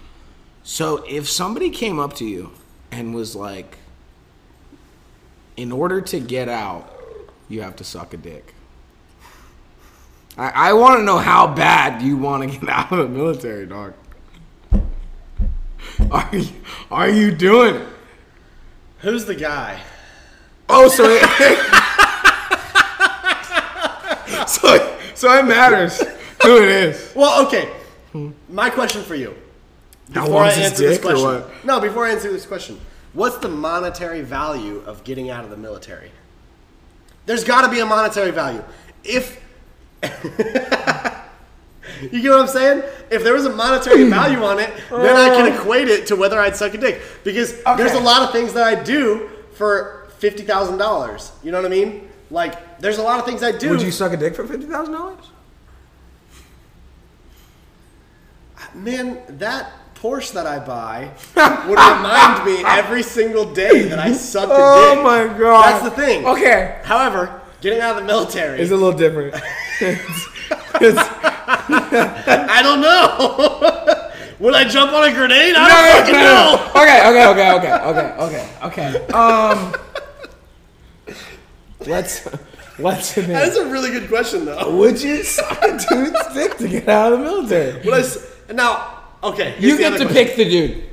[0.63, 2.53] so if somebody came up to you
[2.91, 3.77] and was like,
[5.59, 6.91] "In order to get out,
[7.51, 8.55] you have to suck a dick,"
[10.39, 13.67] I, I want to know how bad you want to get out of the military,
[13.67, 13.93] dog.
[16.11, 16.49] Are you,
[16.91, 17.89] are you doing it?
[19.01, 19.81] Who's the guy?
[20.69, 21.23] Oh, so it,
[24.61, 25.99] so so it matters
[26.43, 27.13] who it is.
[27.15, 27.71] Well, okay.
[28.49, 29.35] My question for you.
[30.13, 31.25] How Before I long's his answer this dick or question.
[31.25, 31.65] what?
[31.65, 32.81] No, before I answer this question.
[33.13, 36.11] What's the monetary value of getting out of the military?
[37.27, 38.65] There's got to be a monetary value.
[39.05, 39.41] If
[42.03, 42.83] You get what I'm saying?
[43.11, 44.11] If there was a monetary hmm.
[44.11, 45.57] value on it, then I can uh.
[45.57, 47.03] equate it to whether I'd suck a dick.
[47.25, 48.05] Because there's a Okay.
[48.05, 51.33] lot of things that I do for fifty thousand dollars.
[51.43, 52.09] You know what I mean?
[52.31, 53.71] Like, there's a lot of things I do.
[53.71, 55.25] Would you suck a dick for fifty thousand dollars?
[58.75, 61.11] Man, that Porsche that I buy
[61.69, 64.99] would remind me every single day that I sucked a Oh dick.
[64.99, 65.83] Oh my god!
[65.83, 66.25] That's the thing.
[66.27, 69.35] Okay, However, getting out of the military, is a little different.
[69.81, 70.29] it's,
[70.81, 74.11] it's, I don't know.
[74.39, 75.55] would I jump on a grenade?
[75.57, 76.57] I don't no, fucking no, know.
[76.57, 76.83] no.
[76.83, 79.13] Okay, okay, okay, okay, okay, okay, okay.
[79.13, 79.75] Um,
[81.87, 82.29] let's
[82.83, 83.15] let's.
[83.15, 84.77] That's a really good question, though.
[84.77, 87.83] Would you suck a dude's dick to get out of the military?
[87.85, 88.99] Would I s- now?
[89.23, 90.27] Okay, here's You the get other to question.
[90.27, 90.85] pick the dude.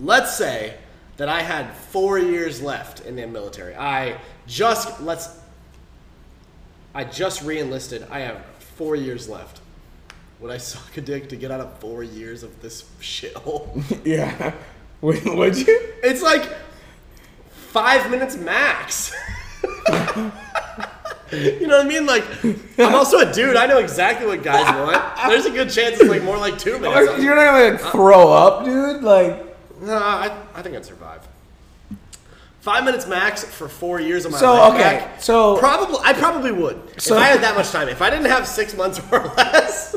[0.00, 0.74] Let's say
[1.16, 3.74] that I had four years left in the military.
[3.74, 5.28] I just let's.
[6.94, 8.06] I just re-enlisted.
[8.10, 8.44] I have
[8.76, 9.60] four years left.
[10.40, 13.82] Would I suck a dick to get out of four years of this shithole?
[14.04, 14.54] Yeah.
[15.00, 15.80] Would, would you?
[16.02, 16.48] It's like
[17.52, 19.12] five minutes max.
[21.32, 22.06] you know what I mean?
[22.06, 22.24] Like,
[22.78, 23.56] I'm also a dude.
[23.56, 25.28] I know exactly what guys want.
[25.28, 27.22] There's a good chance it's like more like two minutes.
[27.22, 29.02] You're not gonna like throw up, dude.
[29.02, 29.44] Like.
[29.80, 31.26] No, I, I think I'd survive.
[32.60, 34.40] Five minutes max for four years of my life.
[34.40, 34.74] So, life.
[34.74, 35.22] okay, back.
[35.22, 37.88] so- probably I probably would So- if I had that much time.
[37.88, 39.96] If I didn't have six months or less,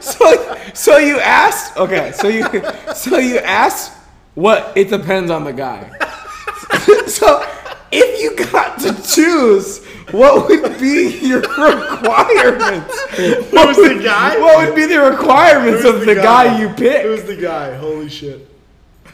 [0.00, 1.76] So, so you asked.
[1.76, 2.44] Okay, so you,
[2.94, 3.92] so you asked.
[4.34, 4.72] What?
[4.76, 5.90] It depends on the guy.
[7.06, 7.44] so,
[7.90, 13.00] if you got to choose, what would be your requirements?
[13.16, 14.38] who's the guy?
[14.38, 17.02] What would be the requirements Who's of the, guy, you pick?
[17.02, 17.76] Who's the guy?
[17.76, 18.48] Holy shit!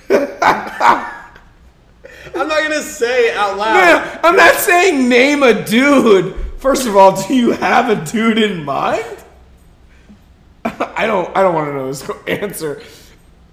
[2.37, 3.75] I'm not gonna say out loud.
[3.75, 6.35] No, I'm not saying name a dude.
[6.59, 9.05] First of all, do you have a dude in mind?
[10.65, 12.83] I don't I don't want to know this answer.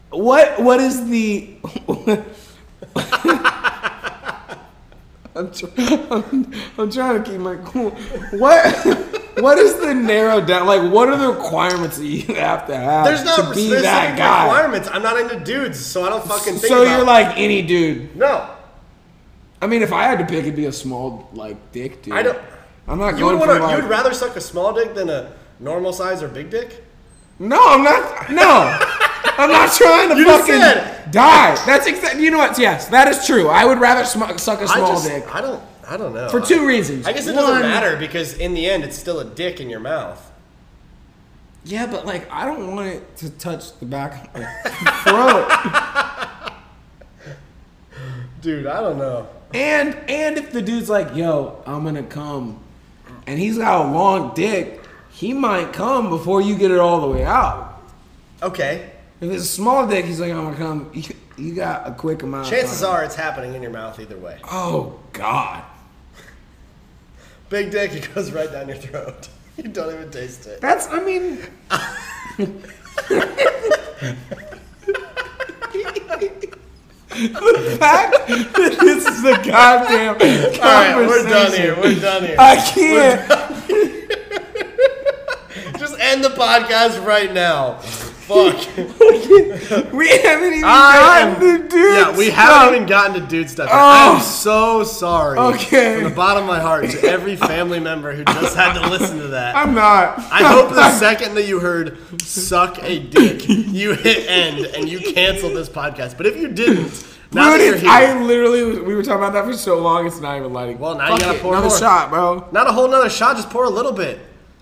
[0.10, 1.56] What what is the
[5.36, 7.92] I'm, tr- I'm, I'm trying to keep my cool.
[8.40, 8.66] What
[9.40, 13.06] what is the narrow down like what are the requirements that you have to have
[13.06, 14.46] There's no to be specific that guy?
[14.46, 14.90] requirements.
[14.92, 18.16] I'm not into dudes, so I don't fucking think So about you're like any dude.
[18.16, 18.50] no.
[19.62, 22.14] I mean if I had to pick it'd be a small like dick dude.
[22.14, 22.40] I don't.
[22.88, 23.64] I'm not You would going want for to.
[23.64, 26.84] like, You would rather suck a small dick than a normal size or big dick?
[27.40, 28.30] No, I'm not.
[28.32, 28.78] No,
[29.24, 31.12] I'm not trying to You fucking said.
[31.12, 31.56] die.
[31.66, 32.24] That's exactly.
[32.24, 32.58] You know what?
[32.60, 33.48] Yes, that is true.
[33.48, 35.08] I would rather sm- suck a small just.
[35.08, 35.62] dick I don't.
[35.88, 36.30] I don't know.
[36.30, 37.06] for two reasons.
[37.08, 39.70] I guess it One- doesn't matter because in the end, it's still a dick in
[39.70, 40.28] your mouth.
[41.64, 44.46] Yeah, but like, I don't want it to touch the back of my
[45.04, 45.48] throat.
[48.42, 49.28] Dude, I don't know.
[49.54, 52.60] and and if the dude's like, "Yo, I'm gonna come,"
[53.28, 57.08] and he's got a long dick, he might come before you get it all the
[57.08, 57.80] way out.
[58.42, 58.91] Okay.
[59.22, 61.04] If it's a small dick, he's like, "I'm gonna come." You,
[61.38, 62.48] you got a quick amount.
[62.48, 62.90] of Chances time.
[62.90, 64.40] are it's happening in your mouth either way.
[64.52, 65.64] Oh God.
[67.50, 69.30] Big dick, it goes right down your throat.
[69.58, 70.62] You don't even taste it.
[70.62, 71.38] That's, I mean.
[77.10, 80.62] the fact that this is a goddamn conversation.
[80.62, 81.76] All right, we're done here.
[81.76, 82.38] We're done here.
[82.40, 83.30] I can't.
[85.78, 87.80] Just end the podcast right now.
[88.32, 89.92] Fuck.
[89.94, 92.36] We haven't even I gotten am- to do Yeah, we stuff.
[92.38, 93.68] haven't even gotten to dude stuff.
[93.70, 93.76] yet.
[93.76, 94.16] Oh.
[94.16, 95.38] I'm so sorry.
[95.38, 95.96] Okay.
[95.96, 99.18] From the bottom of my heart to every family member who just had to listen
[99.20, 99.56] to that.
[99.56, 100.20] I'm not.
[100.32, 105.00] I hope the second that you heard "suck a dick," you hit end and you
[105.14, 106.18] canceled this podcast.
[106.18, 109.04] But if you didn't, now that Dude, you're it's- here, I literally, was- we were
[109.04, 110.80] talking about that for so long, it's not even lighting.
[110.80, 111.78] Well, now Fuck you gotta it, pour another more.
[111.78, 112.48] shot, bro.
[112.52, 113.36] not a whole nother shot.
[113.38, 114.20] Just pour a little bit.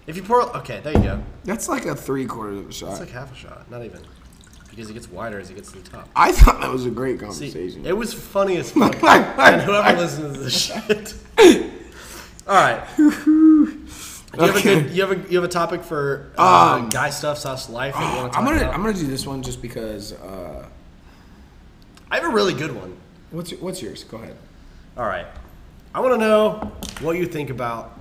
[0.10, 1.24] If you pour, okay, there you go.
[1.44, 2.90] That's like a three quarters of a shot.
[2.94, 4.02] It's like half a shot, not even,
[4.72, 6.10] because it gets wider as it gets to the top.
[6.16, 7.86] I thought that was a great See, conversation.
[7.86, 8.96] it was funny as fuck.
[9.04, 11.68] and whoever listens to this shit.
[12.48, 12.84] All right.
[14.38, 14.92] You have a good.
[14.92, 18.22] You have a you have a topic for uh, guy stuff slash life that you
[18.22, 18.74] want to I'm gonna, about.
[18.76, 20.14] I'm gonna do this one just because.
[20.14, 20.68] Uh,
[22.12, 22.96] I have a really good one.
[23.32, 24.04] what's your, what's yours?
[24.04, 24.38] Go ahead.
[24.96, 25.26] All right.
[25.96, 27.99] I want to know what you think about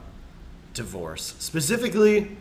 [0.79, 1.35] divorce.
[1.41, 2.37] Specifically,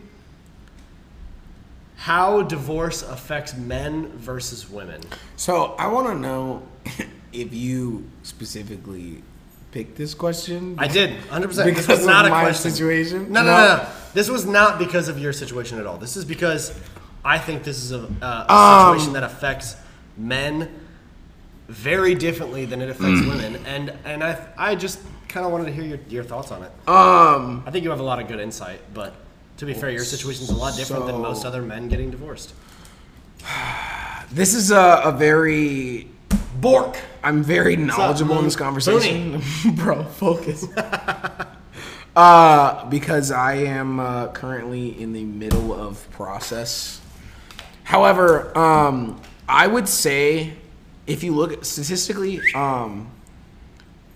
[1.96, 5.00] how divorce affects men versus women.
[5.36, 6.62] So I want to know
[7.32, 9.22] if you specifically
[9.72, 10.76] picked this question.
[10.78, 11.48] I did, 100%.
[11.48, 12.70] this Because was not a question.
[12.70, 13.32] situation?
[13.32, 13.56] No, no, No.
[13.58, 13.88] no, no.
[14.14, 15.98] This was not because of your situation at all.
[15.98, 16.78] This is because
[17.24, 19.76] I think this is a, a, a Um, situation that affects
[20.16, 20.68] men
[21.68, 23.28] very differently than it affects Mm.
[23.28, 23.56] women.
[23.66, 26.72] And and I I just kind of wanted to hear your, your thoughts on it.
[26.88, 27.62] Um.
[27.66, 29.14] I think you have a lot of good insight, but
[29.58, 32.54] to be fair, your situation is a lot different than most other men getting divorced.
[34.30, 36.06] This is a, a very
[36.60, 36.98] Bork.
[37.22, 39.40] I'm very knowledgeable in this conversation,
[39.74, 40.02] bro.
[40.02, 40.66] Focus.
[42.16, 47.00] uh, because I am uh, currently in the middle of process.
[47.84, 50.54] However, um, I would say
[51.06, 53.10] if you look statistically, um,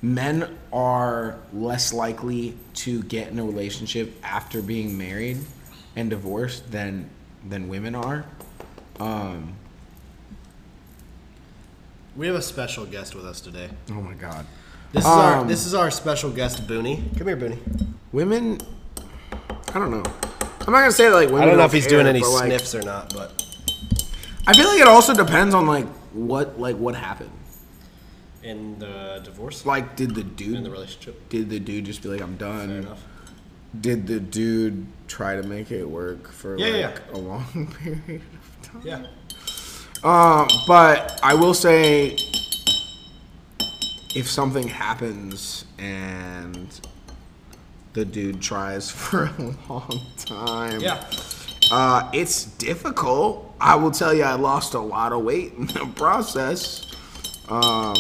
[0.03, 5.39] men are less likely to get in a relationship after being married
[5.97, 7.09] and divorced than
[7.49, 8.25] than women are.
[9.01, 9.55] Um,
[12.17, 13.69] We have a special guest with us today.
[13.91, 14.45] oh my god.
[14.93, 17.17] This is our Um, this is our special guest, Booney.
[17.17, 17.59] Come here, Booney.
[18.13, 18.59] Women,
[19.75, 20.03] I don't know.
[20.67, 21.43] I'm not gonna say that like women.
[21.43, 23.33] I don't know if he's care, doing any but, like, sniffs or not, but
[24.47, 27.31] I feel like it also depends on like what like what happened.
[28.43, 32.09] In the divorce, Like, did the dude in the relationship, did the dude just be
[32.09, 32.69] like, I'm done?
[32.69, 33.03] fair enough.
[33.81, 38.23] Did the dude try to make it work for Yeah, like yeah, a long period
[38.35, 38.83] of time?
[38.85, 39.07] Yeah.
[40.05, 42.17] Um, but I will say,
[44.15, 46.81] if something happens and
[47.95, 51.05] the dude tries for a long time, Yeah.
[51.71, 53.55] uh, it's difficult.
[53.61, 56.85] I will tell you, I lost a lot of weight in the process.
[57.49, 57.95] Um,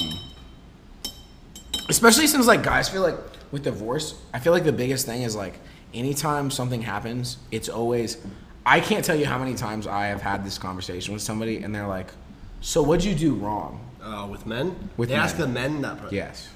[1.88, 3.16] especially since like guys feel like
[3.50, 5.58] with divorce, I feel like the biggest thing is like
[5.94, 8.18] anytime something happens, it's always.
[8.64, 11.74] I can't tell you how many times I have had this conversation with somebody, and
[11.74, 12.12] they're like,
[12.60, 15.74] "So what'd you do wrong?" Uh, with men, With they ask the men.
[15.74, 15.98] men that.
[16.00, 16.12] part.
[16.12, 16.48] Yes.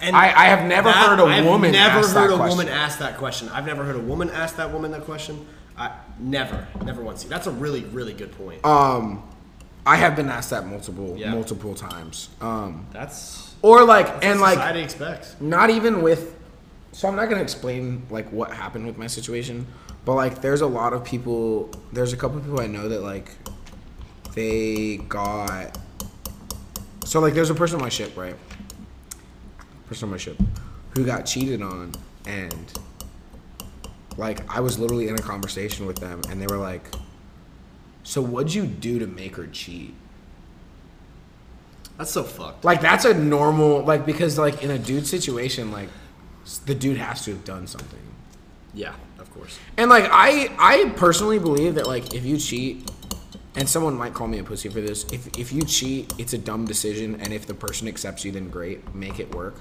[0.00, 2.58] And I- I have never heard a I've woman never ask heard that a question.
[2.58, 3.48] woman ask that question.
[3.50, 5.46] I've never heard a woman ask that woman that question.
[5.78, 7.22] I never, never once.
[7.24, 8.64] That's a really, really good point.
[8.66, 9.22] Um,
[9.86, 11.30] I have been asked that multiple, Yeah.
[11.30, 12.28] multiple times.
[12.40, 15.36] Um, that's or like, that's and like, society expects.
[15.40, 16.34] not even with
[16.92, 19.66] So I'm not gonna explain like what happened with my situation,
[20.04, 21.70] but like there's a lot of people.
[21.92, 23.30] There's a couple of people I know that like
[24.34, 25.78] they got.
[27.04, 28.36] So like there's a person on my ship, right?
[29.86, 30.36] Person on my ship
[30.94, 31.92] who got cheated on,
[32.26, 32.72] and
[34.18, 36.84] like I was literally in a conversation with them, and they were like,
[38.02, 39.94] "So what'd you do to make her cheat?"
[41.98, 42.64] That's so fucked.
[42.64, 45.88] Like that's a normal like because like in a dude situation like
[46.66, 48.00] the dude has to have done something.
[48.74, 49.58] Yeah, of course.
[49.76, 52.90] And like I I personally believe that like if you cheat
[53.54, 56.38] and someone might call me a pussy for this, if if you cheat, it's a
[56.38, 59.60] dumb decision and if the person accepts you then great, make it work.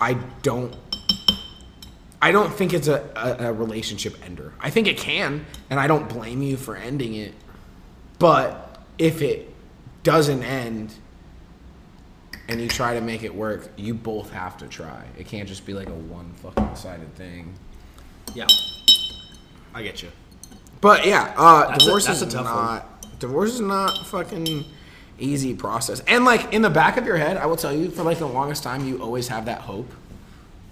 [0.00, 0.76] I don't
[2.20, 4.52] I don't think it's a, a, a relationship ender.
[4.60, 7.32] I think it can, and I don't blame you for ending it.
[8.18, 9.47] But if it
[10.08, 10.94] doesn't end
[12.48, 15.04] and you try to make it work, you both have to try.
[15.18, 17.52] It can't just be like a one fucking sided thing.
[18.34, 18.46] Yeah.
[19.74, 20.08] I get you.
[20.80, 22.54] But yeah, uh, That's a- divorce that's is a tough one.
[22.54, 24.64] not divorce is not fucking
[25.18, 26.00] easy process.
[26.08, 28.26] And like in the back of your head, I will tell you, for like the
[28.28, 29.92] longest time, you always have that hope.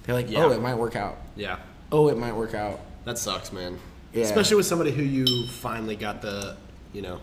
[0.04, 0.44] They're like, Yeah.
[0.44, 1.18] oh, it might work out.
[1.36, 1.58] Yeah.
[1.92, 2.80] Oh, it might work out.
[3.04, 3.78] That sucks, man.
[4.14, 4.22] Yeah.
[4.24, 6.56] Especially with somebody who you finally got the,
[6.94, 7.20] you know,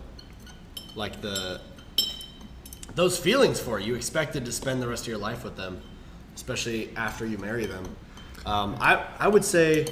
[0.94, 1.60] like the
[2.94, 3.80] those feelings for.
[3.80, 5.80] You expected to spend the rest of your life with them,
[6.34, 7.84] especially after you marry them.
[8.46, 9.86] Um, I I would say,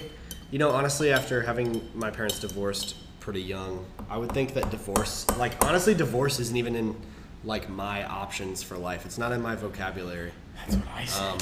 [0.51, 5.27] you know, honestly, after having my parents divorced pretty young, I would think that divorce,
[5.39, 6.97] like honestly, divorce isn't even in
[7.45, 9.05] like my options for life.
[9.05, 10.33] It's not in my vocabulary.
[10.57, 11.23] That's what I said.
[11.23, 11.39] Um,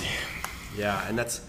[0.77, 1.43] yeah, and that's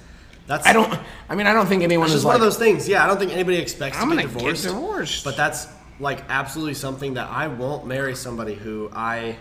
[0.48, 1.00] that's I don't.
[1.30, 2.34] I mean, I don't think anyone is just like.
[2.34, 2.88] one of those things.
[2.88, 4.64] Yeah, I don't think anybody expects I'm to gonna get divorced.
[4.64, 5.24] divorced.
[5.24, 5.68] But that's
[6.00, 9.38] like absolutely something that I won't marry somebody who I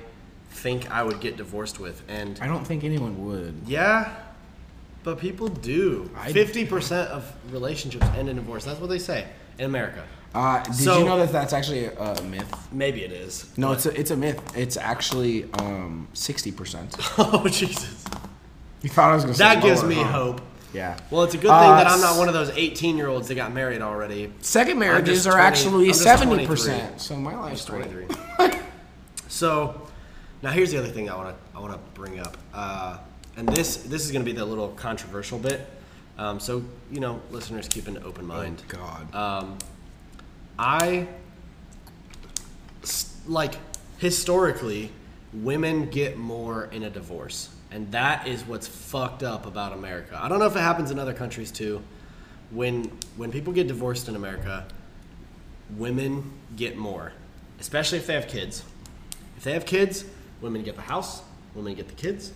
[0.50, 2.02] think I would get divorced with.
[2.08, 3.54] And I don't think anyone would.
[3.66, 4.14] yeah,
[5.04, 6.10] but people do.
[6.16, 8.64] I- Fifty percent of relationships end in divorce.
[8.64, 9.26] That's what they say
[9.58, 10.04] in America.
[10.34, 12.52] Uh, did So- you know that that's actually a, a myth?
[12.72, 13.46] Maybe it is.
[13.56, 14.40] No, it's a, it's a myth.
[14.56, 16.94] It's actually um sixty percent.
[17.18, 18.04] oh Jesus.
[18.82, 20.04] You thought I was gonna say That gives lower, me huh?
[20.12, 20.40] hope.
[20.72, 20.96] Yeah.
[21.10, 23.26] Well, it's a good Uh, thing that I'm not one of those 18 year olds
[23.26, 24.32] that got married already.
[24.40, 26.46] Second marriages just are 20 actually just seventy 23.
[26.46, 27.00] percent.
[27.00, 28.06] So my life's 23.
[29.28, 29.88] so,
[30.42, 32.98] now here's the other thing I want to I want to bring up, uh,
[33.36, 35.66] and this this is going to be the little controversial bit.
[36.18, 38.62] Um, so you know, listeners, keep an open mind.
[38.68, 39.14] God.
[39.14, 39.58] Um,
[40.58, 41.08] I
[43.26, 43.54] like
[43.98, 44.90] historically,
[45.32, 50.18] women get more in a divorce, and that is what's fucked up about America.
[50.20, 51.82] I don't know if it happens in other countries too.
[52.50, 54.66] When when people get divorced in America,
[55.76, 57.12] women get more,
[57.60, 58.64] especially if they have kids.
[59.36, 60.04] If they have kids,
[60.40, 61.22] women get the house,
[61.54, 62.32] women get the kids,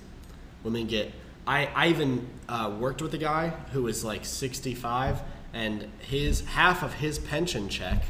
[0.63, 1.13] women get.
[1.47, 5.21] I, I even uh, worked with a guy who was like 65,
[5.53, 8.03] and his half of his pension check,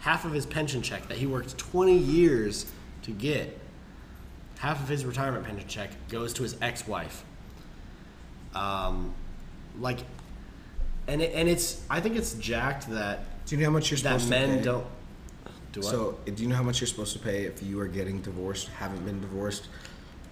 [0.00, 2.66] half of his pension check that he worked 20 years
[3.02, 3.58] to get,
[4.58, 7.24] half of his retirement pension check goes to his ex-wife.
[8.54, 9.14] Um,
[9.80, 10.00] like,
[11.06, 13.98] and it, and it's I think it's jacked that Do you know how much you're
[14.00, 14.62] that supposed men to pay?
[14.62, 14.86] don't.
[15.74, 15.82] Do?
[15.82, 18.68] So, do you know how much you're supposed to pay if you are getting divorced,
[18.68, 19.66] haven't been divorced,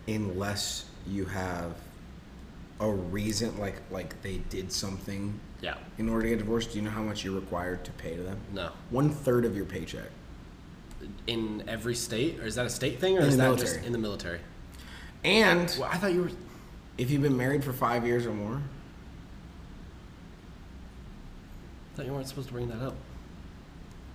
[0.06, 1.72] unless you have
[2.80, 5.74] a reason, like like they did something yeah.
[5.98, 6.70] in order to get divorced?
[6.72, 8.38] Do you know how much you're required to pay to them?
[8.52, 8.70] No.
[8.90, 10.10] One third of your paycheck.
[11.26, 13.68] in every state, or is that a state thing, or In is that military.
[13.74, 14.38] just in the military?
[15.24, 16.30] And Well, I thought you were.
[16.98, 18.60] if you've been married for five years or more,
[21.92, 22.94] I thought you weren't supposed to bring that up.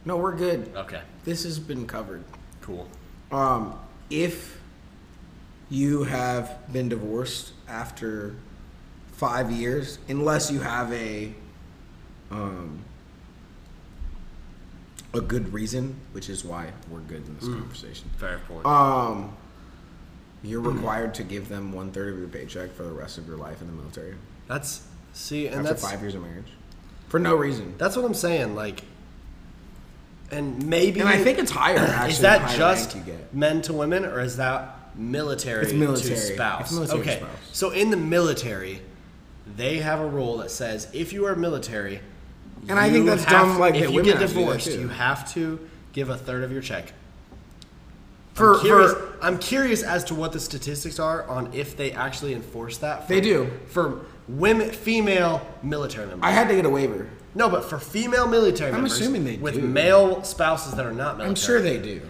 [0.08, 0.72] No, we're good.
[0.76, 2.24] Okay, This has been covered.
[2.62, 2.88] cool.
[3.32, 3.78] Um,
[4.10, 4.60] if
[5.70, 8.36] you have been divorced after
[9.12, 11.34] five years, unless you have a
[12.32, 12.80] um,
[15.14, 18.10] a good reason, which is why we're good in this conversation.
[18.18, 18.66] Fair point.
[18.66, 19.36] Um,
[20.44, 23.38] you're required to give them one third of your paycheck for the rest of your
[23.38, 24.16] life in the military
[24.48, 26.52] that's see, and after that's five years of marriage,
[27.10, 27.76] for no reason.
[27.78, 28.56] that's what I'm saying.
[28.56, 28.84] Like,
[30.32, 31.78] and maybe And I think it's higher.
[31.78, 32.98] Actually, is that just
[33.34, 36.16] men to women, or is that military, It's military.
[36.16, 36.62] to spouse?
[36.62, 37.32] It's military to okay, spouse.
[37.54, 38.82] so in the military,
[39.56, 42.02] they have a rule that says if you are military,
[42.68, 44.88] And I think that's dumb, like, if you get have to do that, divorced, you
[44.90, 45.60] have to
[45.94, 46.92] give a third of your check.
[48.34, 51.92] For- I'm curious, for- I'm curious as to what the statistics are on if they
[51.92, 53.08] actually enforce that.
[53.08, 53.50] For, They do.
[53.68, 56.28] for women, female military members.
[56.28, 57.08] I had to get a waiver.
[57.38, 59.62] No, but for female military I'm members, assuming they with do.
[59.62, 61.30] male spouses that are not military.
[61.30, 62.02] I'm sure they do.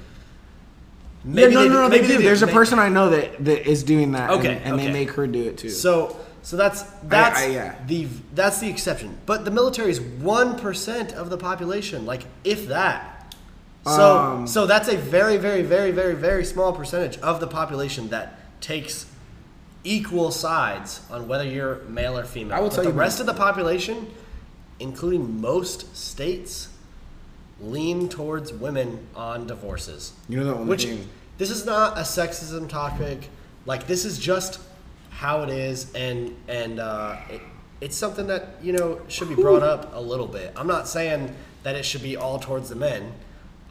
[1.24, 2.22] Maybe no, they no, no, they maybe do.
[2.24, 4.30] There's a person I know that, that is doing that.
[4.32, 4.86] Okay, and, and okay.
[4.88, 5.70] they make her do it too.
[5.70, 7.76] So, So that's that's I- yeah.
[7.86, 9.18] the that's the exception.
[9.26, 13.36] But the military is one percent of the population, like if that.
[13.86, 18.08] So Um, so that's a very very very very very small percentage of the population
[18.10, 19.06] that takes
[19.84, 22.56] equal sides on whether you're male or female.
[22.58, 24.08] I will but tell the you- rest of the population,
[24.80, 26.70] including most states,
[27.60, 30.14] lean towards women on divorces.
[30.30, 31.08] You know the only Which thing-
[31.38, 33.30] this is not a sexism topic.
[33.66, 34.60] Like this is just
[35.10, 37.42] how it is, and and uh, it,
[37.82, 40.54] it's something that you know should be brought up a little bit.
[40.56, 43.14] I'm not saying that it should be all towards the men.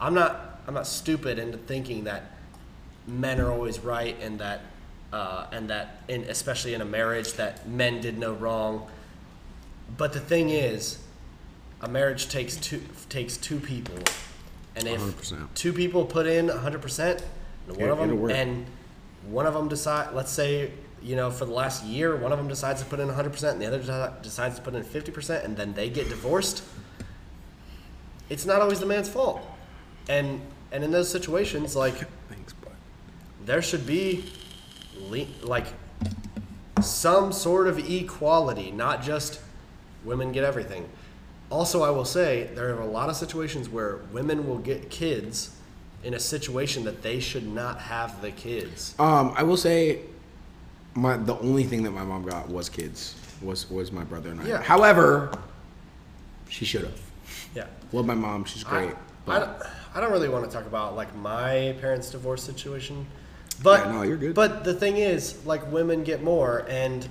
[0.01, 2.33] I'm not I'm not stupid into thinking that
[3.07, 4.61] men are always right and that
[5.13, 8.87] uh, and that in, especially in a marriage that men did no wrong.
[9.97, 10.99] But the thing is,
[11.81, 13.97] a marriage takes two takes two people,
[14.75, 15.49] and if 100%.
[15.55, 17.23] two people put in 100 percent,
[17.69, 18.67] and one It- of them and
[19.29, 20.71] one of them decide, let's say
[21.03, 23.53] you know for the last year, one of them decides to put in 100 percent,
[23.55, 26.63] and the other decides to put in 50 percent, and then they get divorced.
[28.29, 29.41] It's not always the man's fault,
[30.09, 30.41] and
[30.73, 31.95] and in those situations, like
[32.29, 32.55] Thanks,
[33.45, 34.25] there should be
[34.99, 35.67] le- like
[36.83, 39.41] some sort of equality, not just
[40.07, 40.89] women get everything.
[41.51, 45.57] Also, I will say there are a lot of situations where women will get kids
[46.03, 48.95] in a situation that they should not have the kids.
[48.99, 50.01] Um, I will say,
[50.95, 53.17] my the only thing that my mom got was kids.
[53.43, 54.47] Was was my brother and I.
[54.47, 54.63] Yeah.
[54.63, 55.31] However,
[56.49, 57.01] she should have.
[57.55, 57.67] Yeah.
[57.93, 58.45] Love my mom.
[58.45, 58.89] She's great.
[58.89, 62.43] I, I, but don't, I don't really want to talk about like my parents' divorce
[62.43, 63.07] situation,
[63.63, 64.35] but Yeah, no, you're good.
[64.35, 67.07] But the thing is, like women get more, and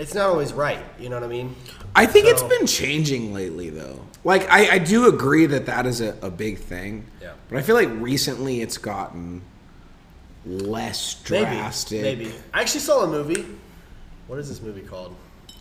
[0.00, 0.82] it's not always right.
[0.98, 1.54] You know what I mean?
[1.94, 4.00] I think it's been changing lately, though.
[4.24, 7.06] Like, I, I do agree that that is a, a big thing.
[7.22, 7.32] Yeah.
[7.48, 9.42] But I feel like recently it's gotten
[10.46, 12.02] less drastic.
[12.02, 12.32] maybe.
[12.52, 13.44] I actually saw a movie.
[14.26, 15.14] What is this movie called?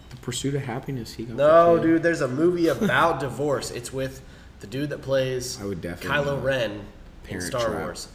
[0.09, 1.13] The pursuit of happiness.
[1.13, 2.03] He got No, dude.
[2.03, 3.71] There's a movie about divorce.
[3.71, 4.21] It's with
[4.59, 6.43] the dude that plays I would definitely Kylo.
[6.43, 6.85] Ren
[7.29, 7.81] in Star Trap.
[7.81, 8.07] Wars.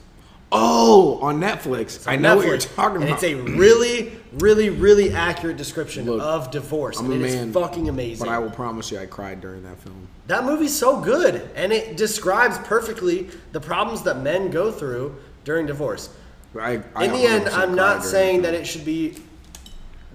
[0.52, 1.96] Oh, on Netflix.
[1.96, 3.14] It's I on know what you're Netflix, talking about.
[3.14, 6.98] it's a really, really, really accurate description Look, of divorce.
[6.98, 8.26] I'm and a it is man, fucking amazing.
[8.26, 10.08] But I will promise you, I cried during that film.
[10.26, 15.66] That movie's so good, and it describes perfectly the problems that men go through during
[15.66, 16.10] divorce.
[16.58, 19.16] I, I In the end, I'm not saying that it should be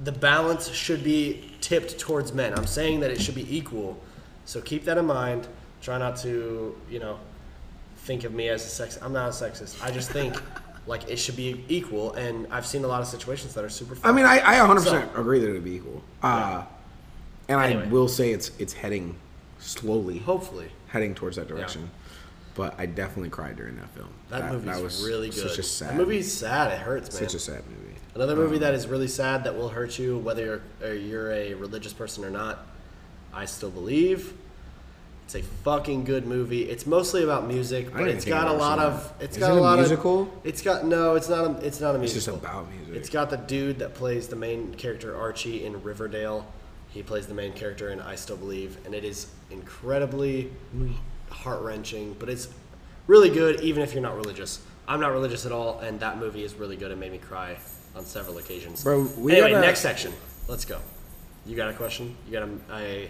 [0.04, 2.54] the balance should be tipped towards men.
[2.54, 4.02] I'm saying that it should be equal.
[4.46, 5.48] So keep that in mind.
[5.82, 7.20] Try not to, you know,
[7.98, 8.98] think of me as a sex.
[9.02, 9.84] I'm not a sexist.
[9.84, 10.42] I just think
[10.90, 13.96] like it should be equal, and I've seen a lot of situations that are super.
[13.96, 14.12] Fun.
[14.12, 16.04] I mean, I, I 100% So- agree that it would be equal.
[16.22, 16.64] Uh,
[17.48, 17.84] And Anyway.
[17.86, 19.16] I will say it's it's heading
[19.60, 21.90] slowly, hopefully heading towards that direction.
[22.56, 24.10] But I definitely cried during that film.
[24.30, 25.48] that, movie was really good.
[25.50, 26.74] Such a sad, That movie's sad.
[26.74, 27.24] It hurts, man.
[27.30, 27.96] such a sad movie.
[28.16, 31.54] Another movie Um, that is really sad that will hurt you, whether you're, you're a
[31.54, 32.66] religious person or not.
[33.34, 34.34] I still believe.
[35.30, 36.64] It's a fucking good movie.
[36.64, 39.14] It's mostly about music, but it's got a lot of.
[39.20, 40.24] It's Is got it a lot musical?
[40.24, 40.30] of.
[40.44, 41.14] It's got no.
[41.14, 41.64] It's not a.
[41.64, 42.18] It's not a musical.
[42.18, 42.96] It's just about music.
[42.96, 46.52] It's got the dude that plays the main character Archie in Riverdale.
[46.90, 50.50] He plays the main character in I Still Believe, and it is incredibly
[51.30, 52.16] heart wrenching.
[52.18, 52.48] But it's
[53.06, 54.60] really good, even if you're not religious.
[54.88, 56.90] I'm not religious at all, and that movie is really good.
[56.90, 57.56] It made me cry
[57.96, 58.84] on several occasions.
[58.84, 60.12] Bro, we anyway, gotta- next section.
[60.48, 60.80] Let's go.
[61.46, 62.16] You got a question?
[62.26, 63.10] You got a, a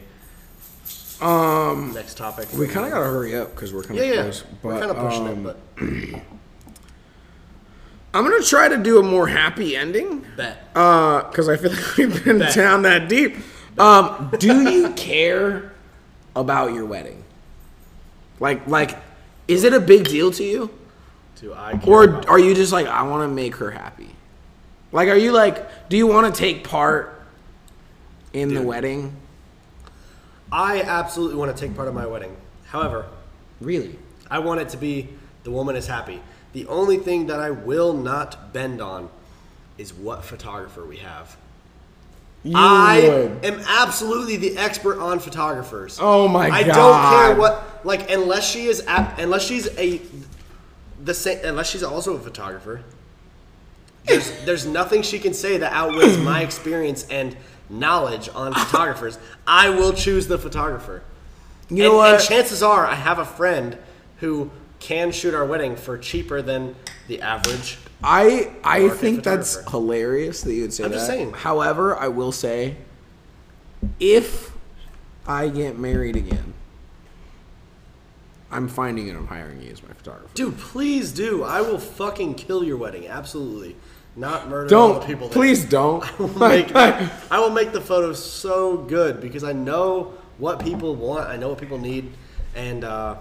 [1.21, 2.47] Um, next topic?
[2.53, 4.21] we kind of gotta hurry up because we're kind yeah, of yeah.
[4.21, 4.41] close.
[4.41, 5.57] But, We're kind of pushing um, it, but
[8.13, 10.25] I'm gonna try to do a more happy ending.
[10.37, 10.69] bet.
[10.75, 12.55] Uh, because I feel like we've been Bet.
[12.55, 13.35] down that deep.
[13.77, 15.73] Um, do you care
[16.35, 17.23] about your wedding?
[18.39, 18.97] Like, like,
[19.47, 20.69] is it a big deal to you,
[21.35, 24.09] Do I care or are you just like, I want to make her happy?
[24.91, 27.21] Like, are you like, do you want to take part
[28.33, 29.15] in the wedding?
[30.51, 32.35] I absolutely want to take part in my wedding.
[32.65, 33.05] However,
[33.61, 33.97] Really?
[34.31, 35.09] I want it to be
[35.43, 36.21] the woman is happy.
[36.53, 39.09] The only thing that I will not bend on
[39.77, 41.35] is what photographer we have.
[42.43, 43.45] You I would.
[43.45, 45.97] am absolutely the expert on photographers.
[46.01, 46.57] Oh my god.
[46.57, 49.99] I don't care what like unless she is ap- unless she's a
[51.03, 52.81] the same unless she's also a photographer.
[54.05, 57.35] There's there's nothing she can say that outweighs my experience and
[57.69, 59.17] knowledge on photographers.
[59.45, 61.03] I will choose the photographer.
[61.69, 62.15] You know and, what?
[62.15, 63.77] and chances are I have a friend
[64.17, 66.75] who can shoot our wedding for cheaper than
[67.07, 67.77] the average.
[68.03, 70.97] I I think that's hilarious that you would say I'm that.
[70.97, 71.33] just saying.
[71.33, 72.77] However, I will say,
[73.99, 74.51] if
[75.27, 76.53] I get married again,
[78.51, 80.29] I'm finding and I'm hiring you as my photographer.
[80.33, 81.43] Dude, please do.
[81.43, 83.07] I will fucking kill your wedding.
[83.07, 83.75] Absolutely.
[84.19, 85.27] Not murder Don't the people.
[85.29, 85.33] there.
[85.33, 86.03] please don't.
[86.37, 91.29] make, I will make the photos so good because I know what people want.
[91.29, 92.11] I know what people need,
[92.55, 93.15] and uh,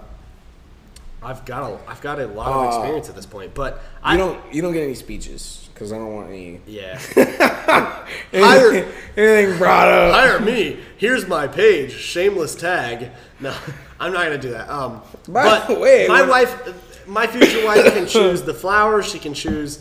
[1.23, 3.53] I've got a I've got a lot of Uh, experience at this point.
[3.53, 6.99] But you I don't you don't get any speeches because I don't want any Yeah,
[8.33, 10.13] anything, anything brought up.
[10.13, 10.79] hire me.
[10.97, 11.93] Here's my page.
[11.93, 13.11] Shameless tag.
[13.39, 13.53] No,
[13.99, 14.69] I'm not gonna do that.
[14.69, 19.09] Um, By but the way, my wife, my future wife can choose the flowers.
[19.09, 19.79] She can choose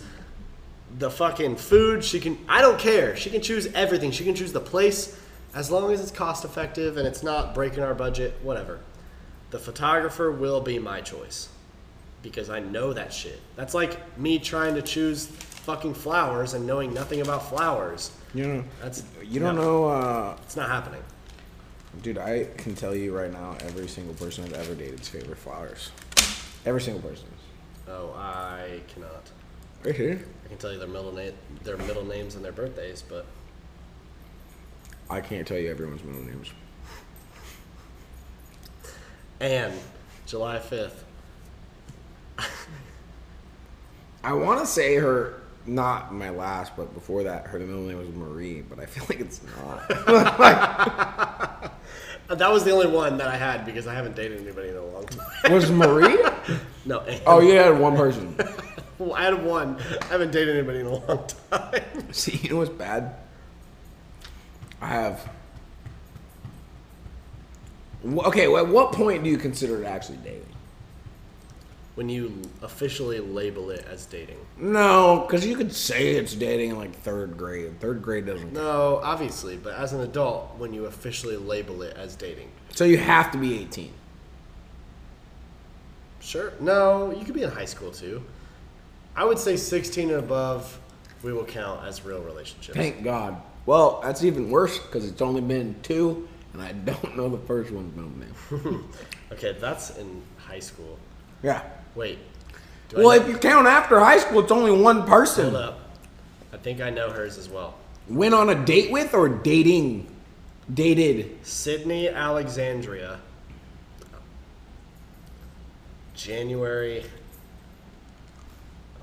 [0.98, 2.04] the fucking food.
[2.04, 2.38] She can.
[2.48, 3.16] I don't care.
[3.16, 4.10] She can choose everything.
[4.10, 5.18] She can choose the place
[5.54, 8.34] as long as it's cost effective and it's not breaking our budget.
[8.42, 8.80] Whatever.
[9.50, 11.48] The photographer will be my choice
[12.22, 13.40] because I know that shit.
[13.56, 18.10] That's like me trying to choose fucking flowers and knowing nothing about flowers.
[18.34, 21.02] You know, That's you don't no, know, uh, It's not happening.
[22.02, 22.18] dude.
[22.18, 25.90] I can tell you right now, every single person I've ever dated's favorite flowers.
[26.66, 27.26] Every single person.
[27.88, 29.30] Oh, I cannot.
[29.82, 30.22] Right here.
[30.48, 33.26] I can tell you their middle name, their middle names and their birthdays, but
[35.10, 36.50] I can't tell you everyone's middle names.
[39.40, 39.74] and
[40.26, 41.04] July fifth.
[44.24, 48.08] I want to say her, not my last, but before that, her middle name was
[48.08, 49.84] Marie, but I feel like it's not.
[52.28, 54.84] That was the only one that I had because I haven't dated anybody in a
[54.84, 55.50] long time.
[55.50, 56.18] was Marie?
[56.84, 57.02] no.
[57.26, 58.36] Oh, you had one person.
[58.98, 59.78] Well, I had one.
[60.02, 61.82] I haven't dated anybody in a long time.
[62.12, 63.14] See, you know what's bad?
[64.80, 65.30] I have.
[68.04, 70.48] Okay, well, at what point do you consider it actually dating?
[71.98, 74.36] when you officially label it as dating.
[74.56, 77.80] No, because you could say it's dating in like third grade.
[77.80, 78.52] Third grade doesn't.
[78.52, 82.52] No, obviously, but as an adult, when you officially label it as dating.
[82.70, 83.90] So you have to be 18.
[86.20, 86.52] Sure.
[86.60, 88.22] No, you could be in high school too.
[89.18, 90.78] I would say 16 and above,
[91.24, 92.76] we will count as real relationships.
[92.78, 93.42] Thank God.
[93.66, 97.72] Well, that's even worse because it's only been two, and I don't know the first
[97.72, 98.84] one's middle name.
[99.30, 100.98] Okay, that's in high school.
[101.42, 101.62] yeah.
[101.94, 102.18] Wait.
[102.94, 105.50] Well, if you count after high school, it's only one person.
[105.50, 105.80] Hold up.
[106.50, 107.74] I think I know hers as well.
[108.08, 110.06] Went on a date with or dating?
[110.72, 111.44] Dated.
[111.44, 113.20] Sydney Alexandria.
[116.14, 117.04] January.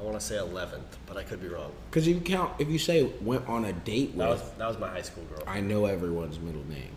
[0.06, 1.72] I want to say 11th, but I could be wrong.
[1.89, 4.78] Because you count, if you say went on a date That with, was that was
[4.78, 5.41] my high school girl.
[5.47, 6.91] I know everyone's middle name.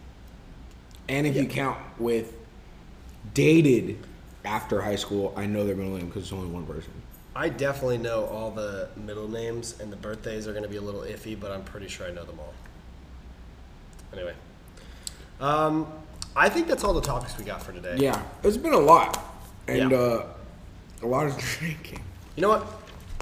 [1.09, 2.35] And if you count with
[3.33, 3.97] dated
[4.45, 6.93] after high school, I know their middle name because it's only one person.
[7.35, 10.83] I definitely know all the middle names, and the birthdays are going to be a
[10.83, 12.53] little iffy, but I'm pretty sure I know them all.
[14.13, 14.35] Anyway,
[15.41, 15.87] um,
[16.37, 17.97] I think that's all the topics we got for today.
[17.97, 19.19] Yeah, it's been a lot,
[19.67, 19.97] and Yeah.
[19.99, 20.27] uh,
[21.03, 22.03] a lot of drinking.
[22.37, 22.67] You know what?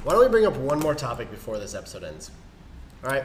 [0.06, 2.30] Why don't we bring up one more topic before this episode ends?
[3.02, 3.24] All right.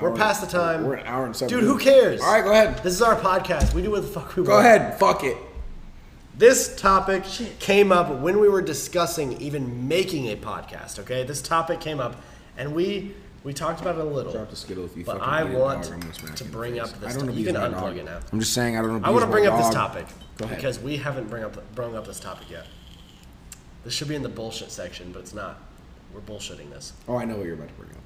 [0.00, 0.84] We're past the time.
[0.84, 1.56] We're an hour and seven.
[1.56, 2.20] Dude, who cares?
[2.20, 2.82] All right, go ahead.
[2.82, 3.72] This is our podcast.
[3.72, 4.64] We do what the fuck we Go want.
[4.64, 4.98] Go ahead.
[4.98, 5.36] Fuck it.
[6.36, 7.22] This topic
[7.60, 10.98] came up when we were discussing even making a podcast.
[10.98, 12.20] Okay, this topic came up,
[12.56, 13.14] and we
[13.44, 14.32] we talked about it a little.
[14.32, 15.92] Drop the skittle if you But fucking I want dog.
[15.92, 17.54] I'm gonna smack to you in the bring up this I don't to- you can
[17.54, 17.96] unplug dog.
[17.96, 18.18] it now.
[18.32, 19.00] I'm just saying I don't.
[19.02, 19.06] Know.
[19.06, 20.06] I want to bring my up this topic
[20.36, 20.56] Go ahead.
[20.56, 22.66] because we haven't bring up brought up this topic yet.
[23.84, 25.62] This should be in the bullshit section, but it's not.
[26.18, 26.92] We're bullshitting this.
[27.06, 27.96] Oh, I know what you're about to bring up.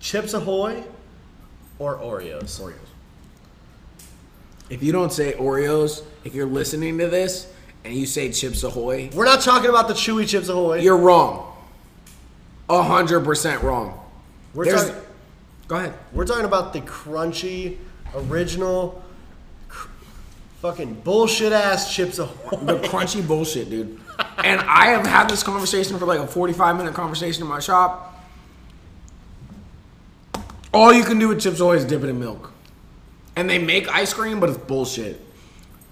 [0.00, 0.82] Chips Ahoy
[1.78, 2.60] or Oreos?
[2.60, 2.74] Oreos.
[4.70, 7.52] If you don't say Oreos, if you're listening to this
[7.84, 10.80] and you say Chips Ahoy, We're not talking about the chewy Chips Ahoy.
[10.80, 11.52] you're wrong.
[12.68, 14.00] A hundred percent wrong.
[14.54, 15.02] we're, There's- talking,
[15.68, 15.94] Go ahead.
[16.12, 17.76] we're talking about the crunchy,
[18.14, 19.03] original,
[20.64, 22.56] fucking bullshit ass Chips Ahoy.
[22.64, 24.00] The crunchy bullshit, dude.
[24.38, 28.18] And I have had this conversation for like a 45 minute conversation in my shop.
[30.72, 32.50] All you can do with Chips Ahoy is dip it in milk.
[33.36, 35.20] And they make ice cream, but it's bullshit.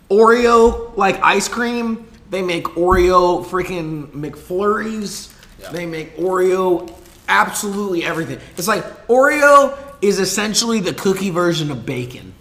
[0.09, 5.35] Oreo, like ice cream, they make Oreo freaking McFlurries.
[5.61, 5.71] Yeah.
[5.71, 6.91] They make Oreo
[7.29, 8.39] absolutely everything.
[8.57, 12.33] It's like Oreo is essentially the cookie version of bacon.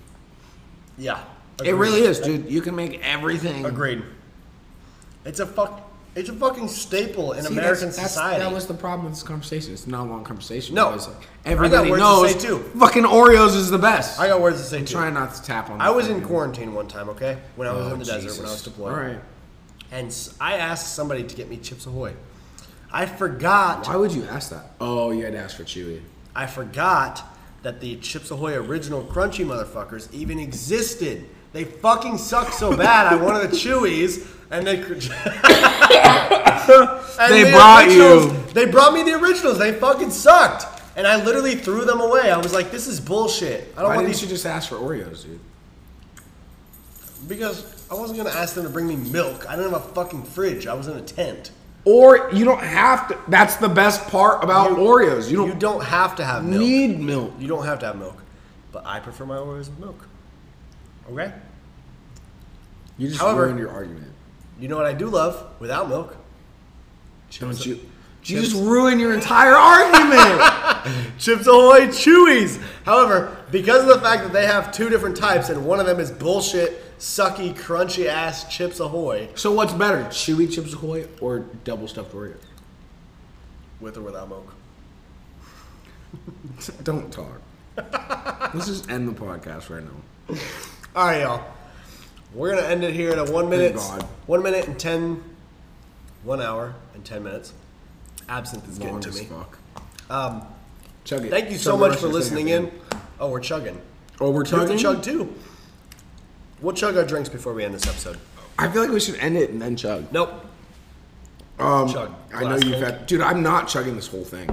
[0.97, 1.25] yeah.
[1.65, 2.49] It really is, dude.
[2.49, 3.65] You can make everything.
[3.65, 4.03] Agreed.
[5.25, 5.87] It's a fuck.
[6.13, 8.39] It's a fucking staple in See, American that's- that's- society.
[8.43, 9.71] That was the problem with this conversation.
[9.71, 10.75] It's not a long conversation.
[10.75, 10.89] No.
[10.89, 12.57] because I got everybody words to knows say, too.
[12.77, 14.19] fucking Oreos is the best.
[14.19, 14.93] I got words to say I'm too.
[14.93, 15.79] trying not to tap on.
[15.79, 17.37] I the was in fucking- quarantine one time, okay?
[17.55, 18.91] When I was Oh, in the oh, desert, when I was deployed.
[18.91, 19.19] All right.
[19.93, 22.13] And I asked somebody to get me Chips Ahoy.
[22.91, 23.87] I forgot.
[23.87, 24.71] Why would you ask that?
[24.81, 26.01] Oh, you had to ask for Chewy.
[26.35, 27.23] I forgot
[27.63, 31.25] that the Chips Ahoy original crunchy motherfuckers even existed.
[31.53, 33.07] They fucking suck so bad.
[33.11, 34.77] I wanted the Chewies, and they.
[37.19, 39.57] And They the brought you- They brought me the originals.
[39.59, 40.65] They fucking sucked.
[40.95, 42.31] and I literally threw them away.
[42.31, 43.73] I was like, "This is bullshit.
[43.75, 45.39] I don't Why want didn't these." you should just ask for Oreos, dude?
[47.27, 49.45] Because I wasn't gonna ask them to bring me milk.
[49.49, 50.67] I didn't have a fucking fridge.
[50.67, 51.51] I was in a tent.
[51.85, 53.17] Or you don't have to.
[53.27, 55.29] That's the best part about Oreos.
[55.29, 56.61] You don't, You don't have to have milk.
[56.61, 57.33] need milk.
[57.39, 58.17] You don't have to have milk,
[58.71, 60.07] but I prefer my Oreos with milk.
[61.11, 61.33] Okay.
[62.97, 64.11] You just However- ruined your argument.
[64.59, 66.15] You know what I do love without milk?
[67.39, 67.79] Don't you?
[68.23, 71.15] You just ruin your entire argument.
[71.17, 72.61] Chips Ahoy Chewies.
[72.85, 75.99] However, because of the fact that they have two different types and one of them
[75.99, 81.87] is bullshit, sucky, crunchy ass Chips Ahoy so what's better, chewy Chips Ahoy or double
[81.87, 82.37] stuffed Oreos?
[83.79, 84.53] with or without milk.
[86.83, 87.41] Don't talk.
[88.53, 90.37] Let's just end the podcast right now.
[90.95, 91.43] All right, y'all.
[92.33, 94.03] We're gonna end it here at a one minute, God.
[94.25, 95.23] one minute and ten,
[96.23, 97.53] one hour and ten minutes.
[98.29, 99.25] Absinthe is getting Long to as me.
[99.25, 99.57] fuck.
[100.09, 100.43] Um,
[101.03, 101.29] Chug it.
[101.29, 102.71] thank you Chug so the much rest for of this thing listening in.
[103.19, 103.79] Oh, we're chugging.
[104.19, 104.77] Oh, we're We have to chugging.
[104.77, 105.33] chug too.
[106.61, 108.17] We'll chug our drinks before we end this episode.
[108.59, 110.11] I feel like we should end it and then chug.
[110.11, 110.45] Nope.
[111.59, 112.13] Um, Chug.
[112.33, 113.21] I know Glass you've had, dude.
[113.21, 114.49] I'm not chugging this whole thing.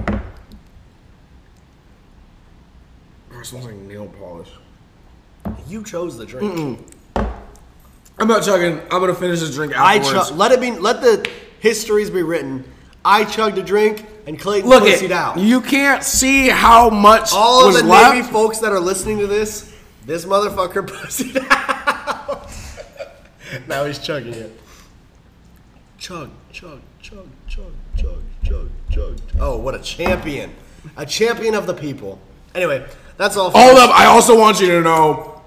[3.33, 4.49] Oh, it smells like nail polish.
[5.67, 6.79] You chose the drink.
[7.15, 8.79] I'm not chugging.
[8.91, 10.29] I'm gonna finish this drink I afterwards.
[10.29, 10.37] chug.
[10.37, 10.71] Let it be.
[10.71, 11.29] Let the
[11.59, 12.65] histories be written.
[13.05, 15.11] I chugged a drink and Clayton Look pussied it.
[15.11, 15.37] out.
[15.39, 18.15] You can't see how much All of was the left.
[18.15, 19.73] Navy folks that are listening to this,
[20.05, 22.51] this motherfucker pussied out.
[23.67, 24.59] now he's chugging it.
[25.97, 29.17] Chug, chug, chug, chug, chug, chug, chug.
[29.39, 30.53] Oh, what a champion!
[30.97, 32.19] A champion of the people.
[32.55, 32.85] Anyway,
[33.19, 33.51] that's all.
[33.51, 33.91] For Hold up.
[33.91, 35.41] I also want you to know,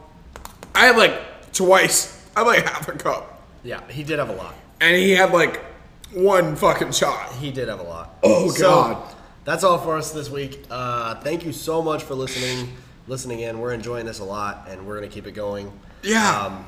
[0.74, 2.24] I had like twice.
[2.36, 4.54] I had like half a cup, Yeah, he did have a lot.
[4.80, 5.64] and he had like
[6.12, 7.32] one fucking shot.
[7.32, 8.14] He did have a lot.
[8.22, 9.14] Oh, So, God.
[9.44, 10.64] that's all for us this week.
[10.70, 12.72] Uh, thank you so much for listening,
[13.08, 13.58] listening in.
[13.58, 15.72] We're enjoying this a lot, and we're gonna keep it going.
[16.02, 16.46] Yeah.
[16.46, 16.66] Um,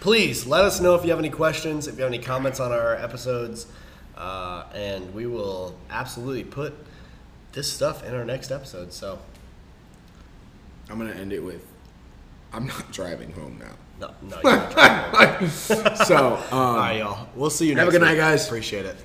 [0.00, 2.72] please let us know if you have any questions, if you have any comments on
[2.72, 3.66] our episodes,
[4.16, 6.74] uh, and we will absolutely put
[7.52, 8.92] this stuff in our next episode.
[8.92, 9.18] So,
[10.90, 11.64] I'm gonna end it with,
[12.52, 13.74] I'm not driving home now.
[14.00, 17.28] no, no, you're not trying to- So, um, all right, y'all.
[17.34, 17.74] We'll see you.
[17.74, 17.84] Next.
[17.84, 18.18] Have a good night, week.
[18.20, 18.46] guys.
[18.46, 18.96] Appreciate it.